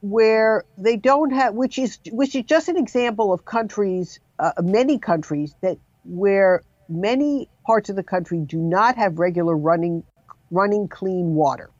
where 0.00 0.64
they 0.78 0.96
don't 0.96 1.32
have, 1.32 1.54
which 1.54 1.78
is, 1.78 1.98
which 2.10 2.34
is 2.34 2.44
just 2.44 2.68
an 2.68 2.76
example 2.76 3.32
of 3.32 3.44
countries, 3.44 4.20
uh, 4.38 4.52
many 4.62 4.98
countries 4.98 5.54
that 5.60 5.78
where 6.06 6.62
many 6.88 7.48
parts 7.64 7.90
of 7.90 7.96
the 7.96 8.02
country 8.02 8.40
do 8.40 8.58
not 8.58 8.96
have 8.96 9.18
regular 9.18 9.56
running, 9.56 10.04
running 10.50 10.88
clean 10.88 11.34
water. 11.34 11.70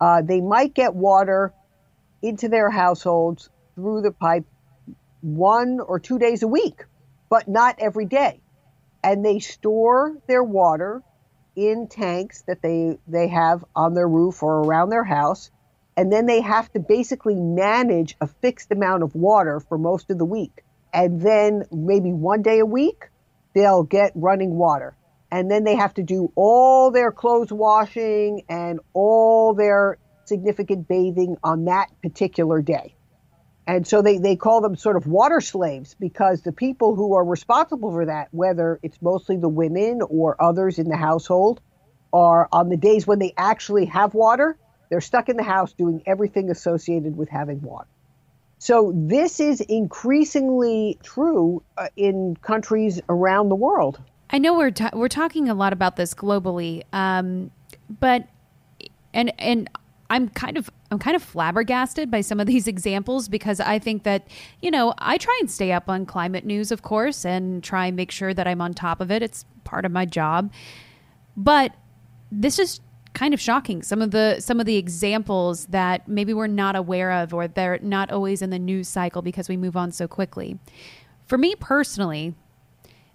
Uh, 0.00 0.22
they 0.22 0.40
might 0.40 0.74
get 0.74 0.94
water 0.94 1.52
into 2.22 2.48
their 2.48 2.70
households 2.70 3.48
through 3.74 4.02
the 4.02 4.12
pipe 4.12 4.44
one 5.20 5.80
or 5.80 5.98
two 5.98 6.18
days 6.18 6.42
a 6.42 6.48
week, 6.48 6.84
but 7.28 7.48
not 7.48 7.76
every 7.78 8.06
day. 8.06 8.40
And 9.02 9.24
they 9.24 9.38
store 9.38 10.16
their 10.26 10.42
water 10.42 11.02
in 11.54 11.88
tanks 11.88 12.42
that 12.42 12.60
they 12.60 12.98
they 13.06 13.28
have 13.28 13.64
on 13.74 13.94
their 13.94 14.08
roof 14.08 14.42
or 14.42 14.60
around 14.60 14.90
their 14.90 15.04
house. 15.04 15.50
And 15.96 16.12
then 16.12 16.26
they 16.26 16.42
have 16.42 16.70
to 16.72 16.80
basically 16.80 17.36
manage 17.36 18.16
a 18.20 18.26
fixed 18.26 18.70
amount 18.70 19.02
of 19.02 19.14
water 19.14 19.60
for 19.60 19.78
most 19.78 20.10
of 20.10 20.18
the 20.18 20.26
week. 20.26 20.62
And 20.92 21.22
then 21.22 21.64
maybe 21.72 22.12
one 22.12 22.42
day 22.42 22.58
a 22.58 22.66
week 22.66 23.08
they'll 23.56 23.82
get 23.82 24.12
running 24.14 24.50
water 24.54 24.96
and 25.32 25.50
then 25.50 25.64
they 25.64 25.74
have 25.74 25.94
to 25.94 26.04
do 26.04 26.30
all 26.36 26.92
their 26.92 27.10
clothes 27.10 27.52
washing 27.52 28.44
and 28.48 28.78
all 28.92 29.54
their 29.54 29.98
significant 30.26 30.86
bathing 30.86 31.36
on 31.42 31.64
that 31.64 31.88
particular 32.02 32.62
day 32.62 32.94
and 33.66 33.86
so 33.86 34.00
they, 34.00 34.18
they 34.18 34.36
call 34.36 34.60
them 34.60 34.76
sort 34.76 34.96
of 34.96 35.06
water 35.06 35.40
slaves 35.40 35.96
because 35.98 36.42
the 36.42 36.52
people 36.52 36.94
who 36.94 37.14
are 37.14 37.24
responsible 37.24 37.90
for 37.90 38.06
that, 38.06 38.28
whether 38.30 38.78
it's 38.82 39.02
mostly 39.02 39.38
the 39.38 39.48
women 39.48 40.02
or 40.08 40.40
others 40.40 40.78
in 40.78 40.88
the 40.88 40.96
household, 40.96 41.60
are 42.12 42.48
on 42.52 42.68
the 42.68 42.76
days 42.76 43.06
when 43.06 43.18
they 43.18 43.34
actually 43.36 43.86
have 43.86 44.14
water, 44.14 44.56
they're 44.88 45.00
stuck 45.00 45.28
in 45.28 45.36
the 45.36 45.42
house 45.42 45.72
doing 45.72 46.02
everything 46.06 46.48
associated 46.48 47.16
with 47.16 47.28
having 47.28 47.60
water. 47.60 47.88
So 48.58 48.92
this 48.94 49.38
is 49.38 49.60
increasingly 49.60 50.98
true 51.02 51.62
uh, 51.76 51.88
in 51.96 52.36
countries 52.42 53.00
around 53.08 53.48
the 53.48 53.54
world. 53.54 54.00
I 54.30 54.38
know 54.38 54.56
we're 54.56 54.70
ta- 54.70 54.90
we're 54.92 55.08
talking 55.08 55.48
a 55.48 55.54
lot 55.54 55.72
about 55.72 55.96
this 55.96 56.14
globally, 56.14 56.82
um, 56.92 57.50
but 58.00 58.26
and 59.12 59.32
and 59.38 59.70
I'm 60.10 60.28
kind 60.30 60.56
of 60.56 60.70
I'm 60.90 60.98
kind 60.98 61.16
of 61.16 61.22
flabbergasted 61.22 62.10
by 62.10 62.20
some 62.20 62.40
of 62.40 62.46
these 62.46 62.66
examples 62.74 63.28
because 63.28 63.60
I 63.60 63.78
think 63.78 64.04
that, 64.04 64.26
you 64.60 64.70
know, 64.70 64.94
I 64.98 65.18
try 65.18 65.36
and 65.40 65.50
stay 65.50 65.72
up 65.72 65.88
on 65.88 66.06
climate 66.06 66.44
news, 66.44 66.70
of 66.70 66.82
course, 66.82 67.24
and 67.24 67.62
try 67.62 67.86
and 67.86 67.96
make 67.96 68.10
sure 68.10 68.32
that 68.32 68.46
I'm 68.46 68.60
on 68.60 68.74
top 68.74 69.00
of 69.00 69.10
it. 69.10 69.22
It's 69.22 69.44
part 69.64 69.84
of 69.84 69.92
my 69.92 70.04
job. 70.04 70.52
But 71.36 71.74
this 72.30 72.58
is 72.58 72.80
kind 73.16 73.32
of 73.32 73.40
shocking. 73.40 73.82
Some 73.82 74.02
of 74.02 74.10
the 74.10 74.36
some 74.40 74.60
of 74.60 74.66
the 74.66 74.76
examples 74.76 75.66
that 75.66 76.06
maybe 76.06 76.34
we're 76.34 76.46
not 76.46 76.76
aware 76.76 77.10
of 77.12 77.32
or 77.32 77.48
they're 77.48 77.78
not 77.80 78.12
always 78.12 78.42
in 78.42 78.50
the 78.50 78.58
news 78.58 78.88
cycle 78.88 79.22
because 79.22 79.48
we 79.48 79.56
move 79.56 79.74
on 79.74 79.90
so 79.90 80.06
quickly. 80.06 80.58
For 81.24 81.38
me 81.38 81.54
personally, 81.58 82.34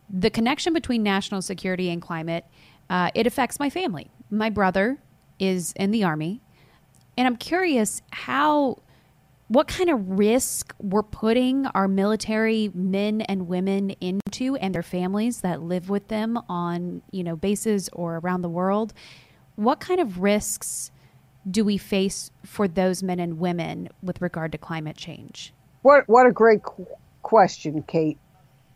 the 0.09 0.31
connection 0.31 0.73
between 0.73 1.03
national 1.03 1.43
security 1.43 1.91
and 1.91 2.01
climate, 2.01 2.45
uh, 2.89 3.11
it 3.13 3.27
affects 3.27 3.59
my 3.59 3.69
family. 3.69 4.09
My 4.31 4.49
brother 4.49 4.97
is 5.39 5.71
in 5.73 5.91
the 5.91 6.03
army 6.03 6.41
and 7.15 7.27
I'm 7.27 7.37
curious 7.37 8.01
how 8.09 8.81
what 9.49 9.67
kind 9.67 9.89
of 9.89 10.17
risk 10.17 10.73
we're 10.79 11.03
putting 11.03 11.67
our 11.67 11.87
military 11.87 12.71
men 12.73 13.21
and 13.21 13.47
women 13.47 13.91
into 14.01 14.55
and 14.55 14.73
their 14.73 14.81
families 14.81 15.41
that 15.41 15.61
live 15.61 15.89
with 15.89 16.07
them 16.07 16.39
on, 16.49 17.03
you 17.11 17.23
know, 17.23 17.35
bases 17.35 17.89
or 17.93 18.17
around 18.17 18.41
the 18.41 18.49
world. 18.49 18.93
What 19.55 19.79
kind 19.79 19.99
of 19.99 20.19
risks 20.19 20.91
do 21.49 21.65
we 21.65 21.77
face 21.77 22.31
for 22.45 22.67
those 22.67 23.01
men 23.03 23.19
and 23.19 23.39
women 23.39 23.89
with 24.01 24.21
regard 24.21 24.51
to 24.53 24.57
climate 24.57 24.97
change? 24.97 25.53
What 25.81 26.07
what 26.07 26.27
a 26.27 26.31
great 26.31 26.61
question, 27.21 27.83
Kait. 27.83 28.17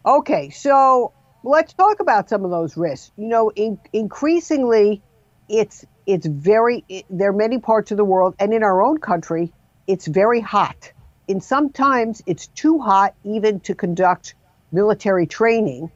Okay, 0.05 0.49
so 0.49 1.13
let's 1.43 1.73
talk 1.73 1.99
about 1.99 2.29
some 2.29 2.43
of 2.45 2.51
those 2.51 2.75
risks. 2.75 3.11
You 3.17 3.27
know, 3.27 3.51
in, 3.55 3.79
increasingly 3.93 5.01
it's 5.49 5.85
it's 6.05 6.25
very 6.25 6.83
it, 6.89 7.05
there 7.09 7.29
are 7.29 7.33
many 7.33 7.59
parts 7.59 7.91
of 7.91 7.97
the 7.97 8.05
world 8.05 8.35
and 8.39 8.53
in 8.53 8.63
our 8.63 8.81
own 8.81 8.97
country 8.97 9.53
it's 9.87 10.07
very 10.07 10.41
hot 10.41 10.91
and 11.29 11.43
sometimes 11.43 12.21
it's 12.25 12.47
too 12.47 12.79
hot 12.79 13.13
even 13.23 13.59
to 13.59 13.75
conduct 13.75 14.35
military 14.71 15.27
training 15.27 15.91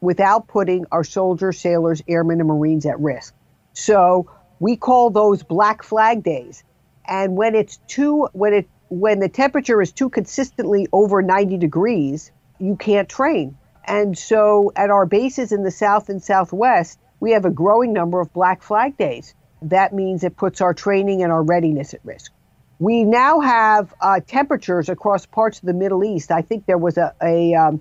without 0.00 0.48
putting 0.48 0.84
our 0.90 1.04
soldiers 1.04 1.58
sailors 1.60 2.02
airmen 2.08 2.40
and 2.40 2.48
marines 2.48 2.86
at 2.86 2.98
risk 3.00 3.34
so 3.72 4.30
we 4.60 4.76
call 4.76 5.10
those 5.10 5.42
black 5.42 5.82
flag 5.82 6.22
days 6.22 6.64
and 7.06 7.36
when 7.36 7.54
it's 7.54 7.78
too 7.86 8.28
when 8.32 8.52
it 8.52 8.68
when 8.88 9.18
the 9.18 9.28
temperature 9.28 9.80
is 9.82 9.92
too 9.92 10.08
consistently 10.08 10.86
over 10.92 11.22
90 11.22 11.58
degrees 11.58 12.32
you 12.58 12.76
can't 12.76 13.08
train 13.08 13.56
and 13.86 14.16
so 14.16 14.72
at 14.76 14.90
our 14.90 15.06
bases 15.06 15.52
in 15.52 15.62
the 15.62 15.70
south 15.70 16.08
and 16.08 16.22
southwest 16.22 16.98
we 17.20 17.32
have 17.32 17.44
a 17.44 17.50
growing 17.50 17.92
number 17.92 18.20
of 18.20 18.32
Black 18.32 18.62
Flag 18.62 18.96
Days. 18.96 19.34
That 19.62 19.92
means 19.92 20.22
it 20.22 20.36
puts 20.36 20.60
our 20.60 20.74
training 20.74 21.22
and 21.22 21.32
our 21.32 21.42
readiness 21.42 21.94
at 21.94 22.00
risk. 22.04 22.32
We 22.78 23.02
now 23.04 23.40
have 23.40 23.92
uh, 24.00 24.20
temperatures 24.24 24.88
across 24.88 25.26
parts 25.26 25.58
of 25.58 25.66
the 25.66 25.74
Middle 25.74 26.04
East. 26.04 26.30
I 26.30 26.42
think 26.42 26.66
there 26.66 26.78
was 26.78 26.96
a, 26.96 27.12
a, 27.20 27.54
um, 27.54 27.80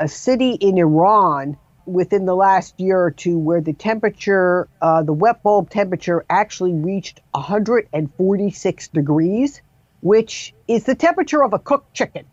a 0.00 0.08
city 0.08 0.52
in 0.52 0.78
Iran 0.78 1.58
within 1.86 2.26
the 2.26 2.34
last 2.34 2.78
year 2.78 3.00
or 3.00 3.10
two 3.10 3.38
where 3.38 3.60
the 3.60 3.72
temperature, 3.72 4.68
uh, 4.80 5.02
the 5.02 5.12
wet 5.12 5.42
bulb 5.42 5.70
temperature, 5.70 6.24
actually 6.30 6.72
reached 6.72 7.20
146 7.32 8.88
degrees, 8.88 9.62
which 10.00 10.54
is 10.68 10.84
the 10.84 10.94
temperature 10.94 11.42
of 11.42 11.52
a 11.52 11.58
cooked 11.58 11.92
chicken. 11.94 12.24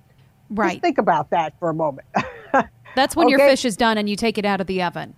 Right. 0.49 0.71
Just 0.71 0.81
think 0.81 0.97
about 0.97 1.29
that 1.31 1.57
for 1.59 1.69
a 1.69 1.73
moment. 1.73 2.07
That's 2.95 3.15
when 3.15 3.27
okay. 3.27 3.31
your 3.31 3.39
fish 3.39 3.65
is 3.65 3.77
done 3.77 3.97
and 3.97 4.09
you 4.09 4.15
take 4.15 4.37
it 4.37 4.45
out 4.45 4.61
of 4.61 4.67
the 4.67 4.83
oven. 4.83 5.13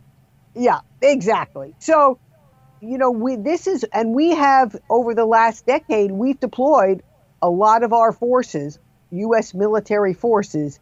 Yeah, 0.54 0.80
exactly. 1.02 1.74
So, 1.80 2.20
you 2.82 2.98
know, 2.98 3.12
we 3.12 3.38
this 3.38 3.68
is 3.68 3.86
and 3.94 4.14
we 4.14 4.32
have 4.32 4.76
over 4.90 5.16
the 5.16 5.26
last 5.26 5.66
decade 5.66 6.12
we've 6.12 6.40
deployed 6.40 7.04
a 7.42 7.50
lot 7.50 7.84
of 7.84 7.94
our 7.94 8.12
forces, 8.12 8.78
US 9.12 9.54
military 9.54 10.14
forces 10.14 10.80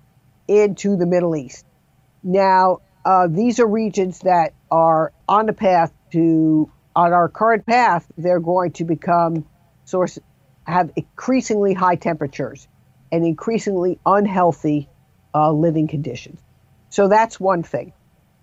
into 0.47 0.95
the 0.95 1.05
Middle 1.05 1.35
East. 1.35 1.65
Now, 2.23 2.79
uh, 3.05 3.27
these 3.27 3.59
are 3.59 3.67
regions 3.67 4.19
that 4.19 4.53
are 4.69 5.13
on 5.27 5.45
the 5.45 5.53
path 5.53 5.91
to 6.11 6.71
on 6.95 7.13
our 7.13 7.29
current 7.29 7.65
path, 7.65 8.05
they're 8.17 8.39
going 8.39 8.71
to 8.73 8.83
become 8.83 9.45
source 9.85 10.19
have 10.65 10.91
increasingly 10.95 11.73
high 11.73 11.95
temperatures 11.95 12.67
and 13.11 13.25
increasingly 13.25 13.99
unhealthy 14.05 14.87
uh, 15.33 15.51
living 15.51 15.87
conditions. 15.87 16.39
So 16.89 17.07
that's 17.07 17.39
one 17.39 17.63
thing. 17.63 17.93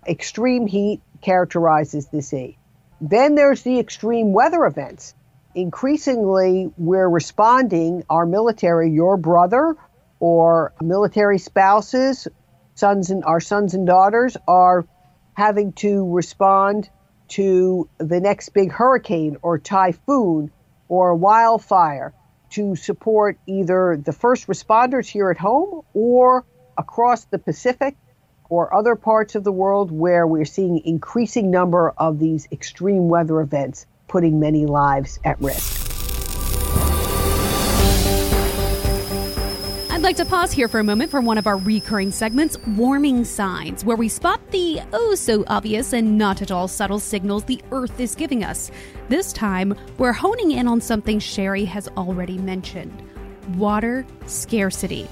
Extreme 0.07 0.67
heat 0.67 1.01
characterizes 1.21 2.07
this 2.07 2.33
age. 2.33 2.57
Then 2.99 3.35
there's 3.35 3.61
the 3.61 3.79
extreme 3.79 4.33
weather 4.33 4.65
events. 4.65 5.13
Increasingly, 5.55 6.71
we're 6.77 7.07
responding, 7.07 8.03
our 8.09 8.25
military, 8.25 8.91
your 8.91 9.17
brother 9.17 9.75
or 10.19 10.73
military 10.81 11.39
spouses, 11.39 12.27
sons 12.77 13.09
and 13.09 13.25
our 13.25 13.39
sons 13.39 13.73
and 13.73 13.87
daughters 13.87 14.37
are 14.47 14.87
having 15.33 15.73
to 15.73 16.09
respond 16.11 16.89
to 17.27 17.89
the 17.97 18.19
next 18.19 18.49
big 18.49 18.71
hurricane 18.71 19.37
or 19.41 19.57
typhoon 19.57 20.51
or 20.87 21.15
wildfire 21.15 22.13
to 22.51 22.75
support 22.75 23.37
either 23.45 23.97
the 23.97 24.13
first 24.13 24.47
responders 24.47 25.07
here 25.07 25.29
at 25.29 25.37
home 25.37 25.81
or 25.93 26.45
across 26.77 27.25
the 27.25 27.39
Pacific 27.39 27.95
or 28.49 28.73
other 28.73 28.95
parts 28.95 29.35
of 29.35 29.43
the 29.43 29.51
world 29.51 29.91
where 29.91 30.25
we're 30.25 30.45
seeing 30.45 30.79
increasing 30.85 31.51
number 31.51 31.89
of 31.97 32.19
these 32.19 32.47
extreme 32.51 33.09
weather 33.09 33.41
events 33.41 33.85
putting 34.07 34.39
many 34.39 34.65
lives 34.65 35.19
at 35.25 35.41
risk. 35.41 35.86
Like 40.07 40.15
to 40.15 40.25
pause 40.25 40.53
here 40.53 40.69
for 40.69 40.79
a 40.79 40.85
moment 40.85 41.11
for 41.11 41.19
one 41.19 41.37
of 41.37 41.47
our 41.47 41.57
recurring 41.57 42.13
segments, 42.13 42.57
Warming 42.65 43.25
Signs, 43.25 43.83
where 43.83 43.97
we 43.97 44.07
spot 44.07 44.39
the 44.51 44.79
oh 44.93 45.15
so 45.15 45.43
obvious 45.47 45.91
and 45.91 46.17
not 46.17 46.41
at 46.41 46.49
all 46.49 46.69
subtle 46.69 47.01
signals 47.01 47.43
the 47.43 47.61
Earth 47.73 47.99
is 47.99 48.15
giving 48.15 48.41
us. 48.41 48.71
This 49.09 49.33
time, 49.33 49.75
we're 49.97 50.13
honing 50.13 50.51
in 50.51 50.65
on 50.65 50.79
something 50.79 51.19
Sherri 51.19 51.65
has 51.65 51.89
already 51.97 52.37
mentioned 52.37 53.03
water 53.57 54.05
scarcity. 54.27 55.09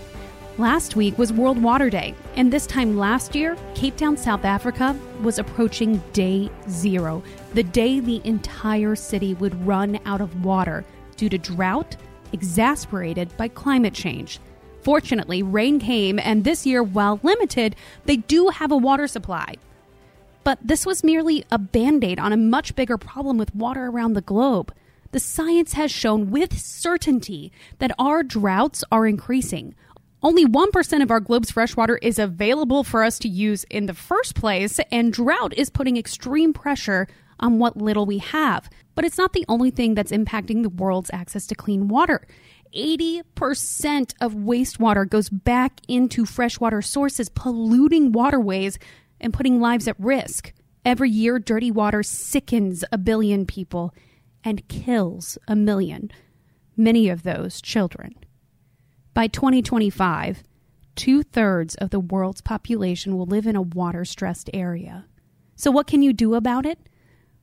Last 0.58 0.96
week 0.96 1.18
was 1.18 1.34
World 1.34 1.62
Water 1.62 1.90
Day, 1.90 2.16
and 2.38 2.50
this 2.50 2.66
time 2.66 2.98
last 2.98 3.36
year, 3.36 3.58
Cape 3.74 3.98
Town, 3.98 4.16
South 4.16 4.46
Africa 4.46 4.98
was 5.22 5.40
approaching 5.40 6.02
day 6.14 6.50
zero, 6.70 7.22
the 7.54 7.64
day 7.64 8.00
the 8.00 8.22
entire 8.24 8.96
city 8.96 9.34
would 9.34 9.68
run 9.68 10.00
out 10.06 10.22
of 10.22 10.46
water 10.46 10.86
due 11.18 11.28
to 11.28 11.38
drought 11.38 11.98
exasperated 12.32 13.36
by 13.36 13.50
climate 13.50 13.94
change. 13.94 14.40
Fortunately, 14.86 15.42
rain 15.42 15.80
came, 15.80 16.20
and 16.20 16.44
this 16.44 16.64
year, 16.64 16.84
while 16.84 17.20
limited, 17.24 17.76
they 18.06 18.18
do 18.18 18.50
have 18.50 18.72
a 18.72 18.78
water 18.78 19.08
supply. 19.08 19.56
But 20.44 20.60
this 20.62 20.86
was 20.86 21.04
merely 21.04 21.44
a 21.50 21.58
band 21.58 22.04
aid 22.04 22.20
on 22.20 22.32
a 22.32 22.38
much 22.38 22.76
bigger 22.76 22.96
problem 22.96 23.40
with 23.40 23.56
water 23.56 23.88
around 23.88 24.14
the 24.14 24.22
globe. 24.22 24.72
The 25.12 25.20
science 25.20 25.74
has 25.74 25.92
shown 25.92 26.30
with 26.30 26.60
certainty 26.60 27.52
that 27.80 27.96
our 27.98 28.22
droughts 28.22 28.84
are 28.92 29.08
increasing. 29.08 29.74
Only 30.22 30.46
1% 30.46 31.02
of 31.02 31.10
our 31.10 31.20
globe's 31.20 31.50
freshwater 31.50 31.98
is 31.98 32.20
available 32.20 32.84
for 32.84 33.04
us 33.04 33.18
to 33.20 33.28
use 33.28 33.64
in 33.72 33.88
the 33.88 33.96
first 33.96 34.36
place, 34.36 34.80
and 34.92 35.12
drought 35.12 35.56
is 35.58 35.72
putting 35.72 35.98
extreme 35.98 36.54
pressure 36.54 37.08
on 37.40 37.58
what 37.58 37.76
little 37.76 38.06
we 38.06 38.20
have. 38.20 38.70
But 38.94 39.04
it's 39.04 39.18
not 39.18 39.34
the 39.34 39.46
only 39.50 39.72
thing 39.72 39.96
that's 39.96 40.12
impacting 40.12 40.62
the 40.62 40.70
world's 40.70 41.10
access 41.12 41.48
to 41.48 41.56
clean 41.56 41.88
water. 41.88 42.28
80% 42.76 44.14
of 44.20 44.34
wastewater 44.34 45.08
goes 45.08 45.30
back 45.30 45.80
into 45.88 46.26
freshwater 46.26 46.82
sources, 46.82 47.30
polluting 47.30 48.12
waterways 48.12 48.78
and 49.20 49.34
putting 49.34 49.62
lives 49.62 49.88
at 49.88 50.00
risk. 50.00 50.54
Every 50.84 51.10
year, 51.10 51.40
dirty 51.40 51.72
water 51.72 52.04
sickens 52.04 52.84
a 52.92 52.98
billion 52.98 53.46
people 53.46 53.94
and 54.44 54.68
kills 54.68 55.38
a 55.48 55.56
million, 55.56 56.12
many 56.78 57.10
of 57.10 57.24
those 57.24 57.62
children. 57.62 58.14
By 59.14 59.28
2025, 59.28 60.44
two 60.96 61.24
thirds 61.24 61.76
of 61.76 61.90
the 61.90 62.00
world's 62.00 62.42
population 62.42 63.18
will 63.18 63.26
live 63.26 63.48
in 63.48 63.56
a 63.56 63.62
water 63.62 64.06
stressed 64.06 64.50
area. 64.54 65.06
So, 65.56 65.72
what 65.72 65.88
can 65.88 66.02
you 66.02 66.12
do 66.14 66.36
about 66.36 66.66
it? 66.66 66.78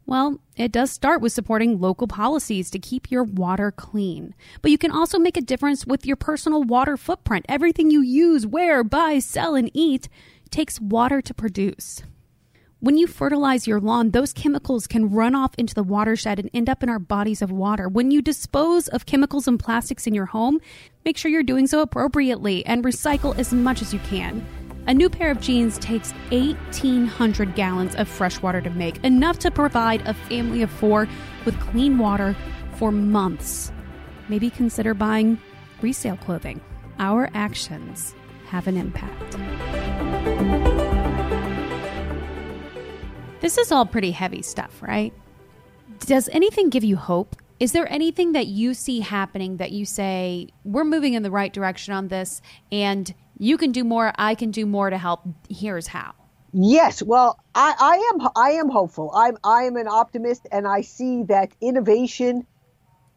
Well, 0.05 0.41
it 0.57 0.73
does 0.73 0.91
start 0.91 1.21
with 1.21 1.33
supporting 1.33 1.81
local 1.81 2.07
policies 2.07 2.71
to 2.71 2.79
keep 2.79 3.11
your 3.11 3.25
water 3.25 3.71
clean. 3.71 4.35
But 4.61 4.71
you 4.71 4.79
can 4.79 4.91
also 4.91 5.19
make 5.19 5.37
a 5.37 5.43
difference 5.43 5.87
with 5.87 6.05
your 6.05 6.17
personal 6.17 6.63
water 6.63 6.97
footprint. 6.97 7.47
Everything 7.49 7.91
you 7.91 8.01
use, 8.01 8.47
wear, 8.47 8.83
buy, 8.83 9.21
sell, 9.21 9.55
and 9.55 9.71
eat 9.73 10.09
takes 10.51 10.81
water 10.81 11.23
to 11.23 11.33
produce. 11.33 12.03
When 12.81 12.97
you 12.97 13.07
fertilize 13.07 13.69
your 13.69 13.81
lawn, 13.81 14.11
those 14.11 14.33
chemicals 14.33 14.89
can 14.89 15.09
run 15.09 15.37
off 15.37 15.55
into 15.57 15.73
the 15.73 15.85
watershed 15.85 16.41
and 16.41 16.51
end 16.53 16.69
up 16.69 16.83
in 16.83 16.89
our 16.89 16.99
bodies 16.99 17.41
of 17.41 17.53
water. 17.53 17.89
When 17.89 18.11
you 18.11 18.21
dispose 18.21 18.89
of 18.89 19.07
chemicals 19.07 19.47
and 19.47 19.57
plastics 19.57 20.09
in 20.09 20.15
your 20.15 20.27
home, 20.27 20.59
make 21.05 21.17
sure 21.17 21.31
you're 21.31 21.45
doing 21.45 21.69
so 21.69 21.81
appropriately 21.81 22.67
and 22.67 22.83
recycle 22.83 23.39
as 23.39 23.53
much 23.53 23.83
as 23.83 23.95
you 23.95 24.01
can. 24.01 24.45
A 24.89 24.95
new 24.95 25.09
pair 25.09 25.31
of 25.31 25.41
jeans 25.41 25.79
takes 25.79 26.11
1,800 26.31 27.55
gallons 27.55 27.95
of 27.95 28.09
fresh 28.09 28.43
water 28.43 28.61
to 28.61 28.71
make, 28.71 29.03
enough 29.05 29.39
to 29.39 29.51
provide 29.53 30.03
a 30.09 30.15
family 30.15 30.61
of 30.63 30.73
four 30.73 31.07
with 31.45 31.59
clean 31.61 31.99
water 31.99 32.35
for 32.75 32.91
months. 32.91 33.71
Maybe 34.29 34.51
consider 34.51 34.93
buying 34.93 35.39
resale 35.81 36.17
clothing. 36.17 36.61
Our 36.99 37.31
actions 37.33 38.17
have 38.47 38.67
an 38.67 38.77
impact. 38.77 39.37
This 43.41 43.59
is 43.59 43.71
all 43.71 43.87
pretty 43.87 44.11
heavy 44.11 44.43
stuff, 44.43 44.83
right? 44.83 45.13
Does 46.01 46.29
anything 46.33 46.71
give 46.71 46.83
you 46.83 46.97
hope? 46.97 47.37
Is 47.61 47.71
there 47.71 47.91
anything 47.93 48.33
that 48.33 48.49
you 48.49 48.75
see 48.75 48.99
happening 48.99 49.59
that 49.59 49.71
you 49.71 49.85
say, 49.85 50.49
we're 50.65 50.83
moving 50.83 51.15
in 51.15 51.23
the 51.23 51.31
right 51.31 51.53
direction 51.53 51.95
on 51.95 52.09
this 52.09 52.43
and 52.73 53.15
you 53.43 53.59
can 53.59 53.73
do 53.73 53.83
more, 53.83 54.13
I 54.17 54.37
can 54.37 54.53
do 54.53 54.67
more 54.67 54.89
to 54.89 54.97
help? 54.97 55.27
Here's 55.49 55.89
how. 55.89 56.15
Yes, 56.53 57.03
well, 57.03 57.39
I, 57.55 57.75
I 57.79 58.11
am 58.13 58.29
I 58.37 58.51
am 58.53 58.69
hopeful. 58.69 59.11
I'm 59.15 59.37
I 59.43 59.63
am 59.63 59.77
an 59.77 59.89
optimist 59.89 60.47
and 60.53 60.69
I 60.69 60.83
see 60.83 61.25
that 61.25 61.51
innovation, 61.61 62.47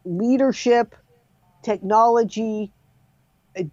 leadership, 0.04 0.96
technology, 1.62 2.72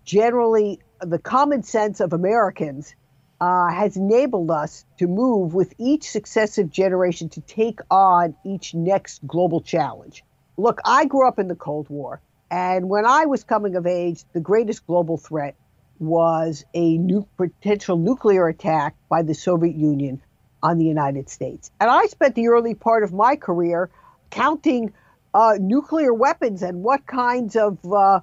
generally 0.05 0.81
the 1.01 1.19
common 1.19 1.63
sense 1.63 2.01
of 2.01 2.13
Americans 2.13 2.95
uh, 3.41 3.71
has 3.71 3.97
enabled 3.97 4.51
us 4.51 4.85
to 4.99 5.07
move 5.07 5.55
with 5.55 5.73
each 5.79 6.11
successive 6.11 6.71
generation 6.71 7.29
to 7.31 7.41
take 7.41 7.81
on 7.91 8.37
each 8.45 8.75
next 8.75 9.27
global 9.27 9.61
challenge. 9.61 10.23
Look, 10.57 10.81
I 10.85 11.07
grew 11.07 11.27
up 11.27 11.39
in 11.39 11.49
the 11.49 11.57
Cold 11.57 11.89
War, 11.89 12.21
and 12.51 12.89
when 12.89 13.07
I 13.07 13.25
was 13.25 13.43
coming 13.43 13.75
of 13.75 13.87
age, 13.87 14.25
the 14.33 14.41
greatest 14.41 14.87
global 14.87 15.17
threat 15.17 15.57
was 16.03 16.65
a 16.75 16.99
potential 17.37 17.97
nuclear 17.97 18.49
attack 18.49 18.97
by 19.09 19.23
the 19.23 19.35
Soviet 19.35 19.77
Union 19.77 20.21
on 20.63 20.79
the 20.79 20.85
United 20.85 21.29
States. 21.31 21.71
And 21.81 21.91
I 21.91 22.07
spent 22.07 22.35
the 22.35 22.49
early 22.49 22.75
part 22.75 23.05
of 23.05 23.13
my 23.13 23.37
career 23.37 23.91
counting 24.31 24.93
uh, 25.35 25.55
nuclear 25.61 26.13
weapons 26.13 26.63
and 26.63 26.83
what 26.83 27.07
kinds 27.07 27.57
of 27.57 27.79
uh, 27.91 28.21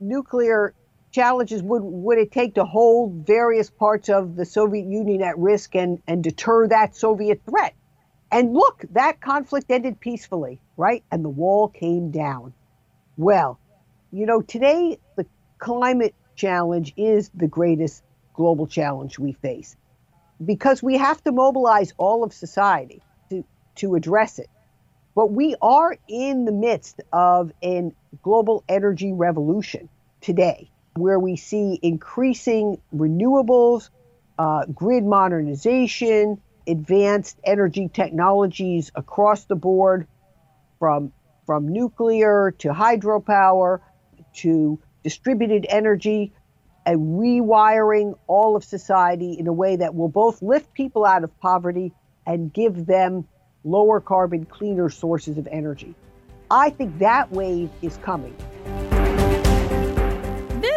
nuclear 0.00 0.74
challenges 1.10 1.62
would, 1.62 1.82
would 1.82 2.18
it 2.18 2.32
take 2.32 2.54
to 2.54 2.64
hold 2.64 3.26
various 3.26 3.70
parts 3.70 4.08
of 4.08 4.36
the 4.36 4.44
Soviet 4.44 4.86
Union 4.86 5.22
at 5.22 5.38
risk 5.38 5.74
and, 5.74 6.02
and 6.06 6.22
deter 6.22 6.68
that 6.68 6.96
Soviet 6.96 7.40
threat? 7.48 7.74
And 8.30 8.52
look, 8.52 8.84
that 8.90 9.20
conflict 9.20 9.70
ended 9.70 10.00
peacefully, 10.00 10.60
right? 10.76 11.02
And 11.10 11.24
the 11.24 11.30
wall 11.30 11.68
came 11.68 12.10
down. 12.10 12.52
Well, 13.16 13.58
you 14.12 14.26
know, 14.26 14.42
today 14.42 14.98
the 15.16 15.26
climate 15.58 16.14
challenge 16.38 16.94
is 16.96 17.30
the 17.34 17.48
greatest 17.48 18.02
global 18.32 18.66
challenge 18.66 19.18
we 19.18 19.32
face 19.32 19.76
because 20.42 20.82
we 20.82 20.96
have 20.96 21.22
to 21.24 21.32
mobilize 21.32 21.92
all 21.98 22.22
of 22.24 22.32
society 22.32 23.02
to, 23.28 23.44
to 23.74 23.96
address 23.96 24.38
it. 24.38 24.48
But 25.14 25.32
we 25.32 25.56
are 25.60 25.96
in 26.08 26.44
the 26.44 26.52
midst 26.52 27.00
of 27.12 27.52
a 27.62 27.90
global 28.22 28.62
energy 28.68 29.12
revolution 29.12 29.88
today 30.20 30.70
where 30.94 31.18
we 31.18 31.36
see 31.36 31.78
increasing 31.82 32.80
renewables, 32.94 33.90
uh, 34.38 34.64
grid 34.66 35.04
modernization, 35.04 36.40
advanced 36.68 37.38
energy 37.44 37.88
technologies 37.92 38.92
across 38.94 39.44
the 39.44 39.56
board, 39.56 40.06
from, 40.78 41.12
from 41.46 41.68
nuclear 41.68 42.52
to 42.58 42.68
hydropower 42.68 43.80
to 44.34 44.78
distributed 45.02 45.66
energy, 45.68 46.32
and 46.86 47.18
rewiring 47.20 48.18
all 48.26 48.56
of 48.56 48.64
society 48.64 49.34
in 49.38 49.46
a 49.46 49.52
way 49.52 49.76
that 49.76 49.94
will 49.94 50.08
both 50.08 50.40
lift 50.40 50.72
people 50.72 51.04
out 51.04 51.24
of 51.24 51.40
poverty 51.40 51.92
and 52.26 52.52
give 52.52 52.86
them 52.86 53.26
lower 53.64 54.00
carbon, 54.00 54.44
cleaner 54.44 54.88
sources 54.88 55.36
of 55.38 55.46
energy. 55.50 55.94
I 56.50 56.70
think 56.70 56.98
that 56.98 57.30
wave 57.30 57.70
is 57.82 57.98
coming 57.98 58.34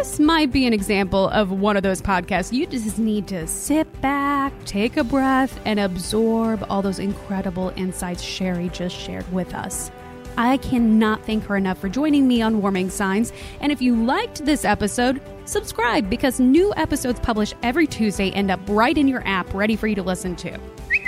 this 0.01 0.19
might 0.19 0.51
be 0.51 0.65
an 0.65 0.73
example 0.73 1.29
of 1.29 1.51
one 1.51 1.77
of 1.77 1.83
those 1.83 2.01
podcasts 2.01 2.51
you 2.51 2.65
just 2.65 2.97
need 2.97 3.27
to 3.27 3.45
sit 3.45 4.01
back, 4.01 4.51
take 4.65 4.97
a 4.97 5.03
breath, 5.03 5.59
and 5.63 5.79
absorb 5.79 6.65
all 6.69 6.81
those 6.81 6.97
incredible 6.97 7.71
insights 7.75 8.23
Sherri 8.23 8.69
just 8.69 8.95
shared 8.95 9.31
with 9.31 9.53
us. 9.53 9.91
I 10.37 10.57
cannot 10.57 11.25
thank 11.25 11.45
her 11.45 11.57
enough 11.57 11.77
for 11.77 11.89
joining 11.89 12.27
me 12.27 12.41
on 12.41 12.61
Warming 12.61 12.89
Signs. 12.89 13.33
And 13.59 13.71
if 13.71 13.81
you 13.81 13.95
liked 13.95 14.45
this 14.45 14.65
episode, 14.65 15.21
subscribe 15.45 16.09
because 16.09 16.39
new 16.39 16.73
episodes 16.77 17.19
published 17.19 17.55
every 17.63 17.87
Tuesday 17.87 18.31
end 18.31 18.51
up 18.51 18.59
right 18.67 18.97
in 18.97 19.07
your 19.07 19.25
app, 19.27 19.53
ready 19.53 19.75
for 19.75 19.87
you 19.87 19.95
to 19.95 20.03
listen 20.03 20.35
to. 20.37 20.57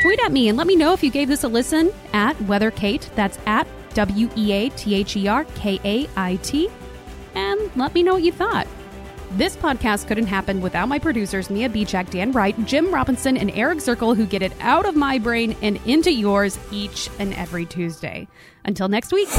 Tweet 0.01 0.19
at 0.23 0.31
me 0.31 0.49
and 0.49 0.57
let 0.57 0.67
me 0.67 0.75
know 0.75 0.93
if 0.93 1.03
you 1.03 1.09
gave 1.09 1.27
this 1.27 1.43
a 1.43 1.47
listen 1.47 1.91
at 2.13 2.39
Weather 2.41 2.71
Kait. 2.71 3.09
That's 3.15 3.37
at 3.45 3.67
W 3.93 4.29
E 4.35 4.51
A 4.51 4.69
T 4.69 4.95
H 4.95 5.15
E 5.15 5.27
R 5.27 5.45
K 5.55 5.79
A 5.83 6.09
I 6.17 6.35
T. 6.37 6.69
And 7.35 7.75
let 7.75 7.93
me 7.93 8.03
know 8.03 8.13
what 8.13 8.23
you 8.23 8.31
thought. 8.31 8.67
This 9.35 9.55
podcast 9.55 10.05
couldn't 10.05 10.27
happen 10.27 10.61
without 10.61 10.87
my 10.87 10.99
producers, 10.99 11.49
Mia 11.49 11.67
Bichak, 11.67 12.11
Dan 12.11 12.33
Wright, 12.33 12.55
Jim 12.67 12.93
Robinson, 12.93 13.35
and 13.35 13.49
Eric 13.55 13.79
Zirkle, 13.79 14.15
who 14.15 14.27
get 14.27 14.43
it 14.43 14.53
out 14.59 14.85
of 14.85 14.95
my 14.95 15.17
brain 15.17 15.55
and 15.63 15.79
into 15.87 16.11
yours 16.11 16.59
each 16.71 17.09
and 17.17 17.33
every 17.33 17.65
Tuesday. 17.65 18.27
Until 18.63 18.89
next 18.89 19.11
week. 19.11 19.29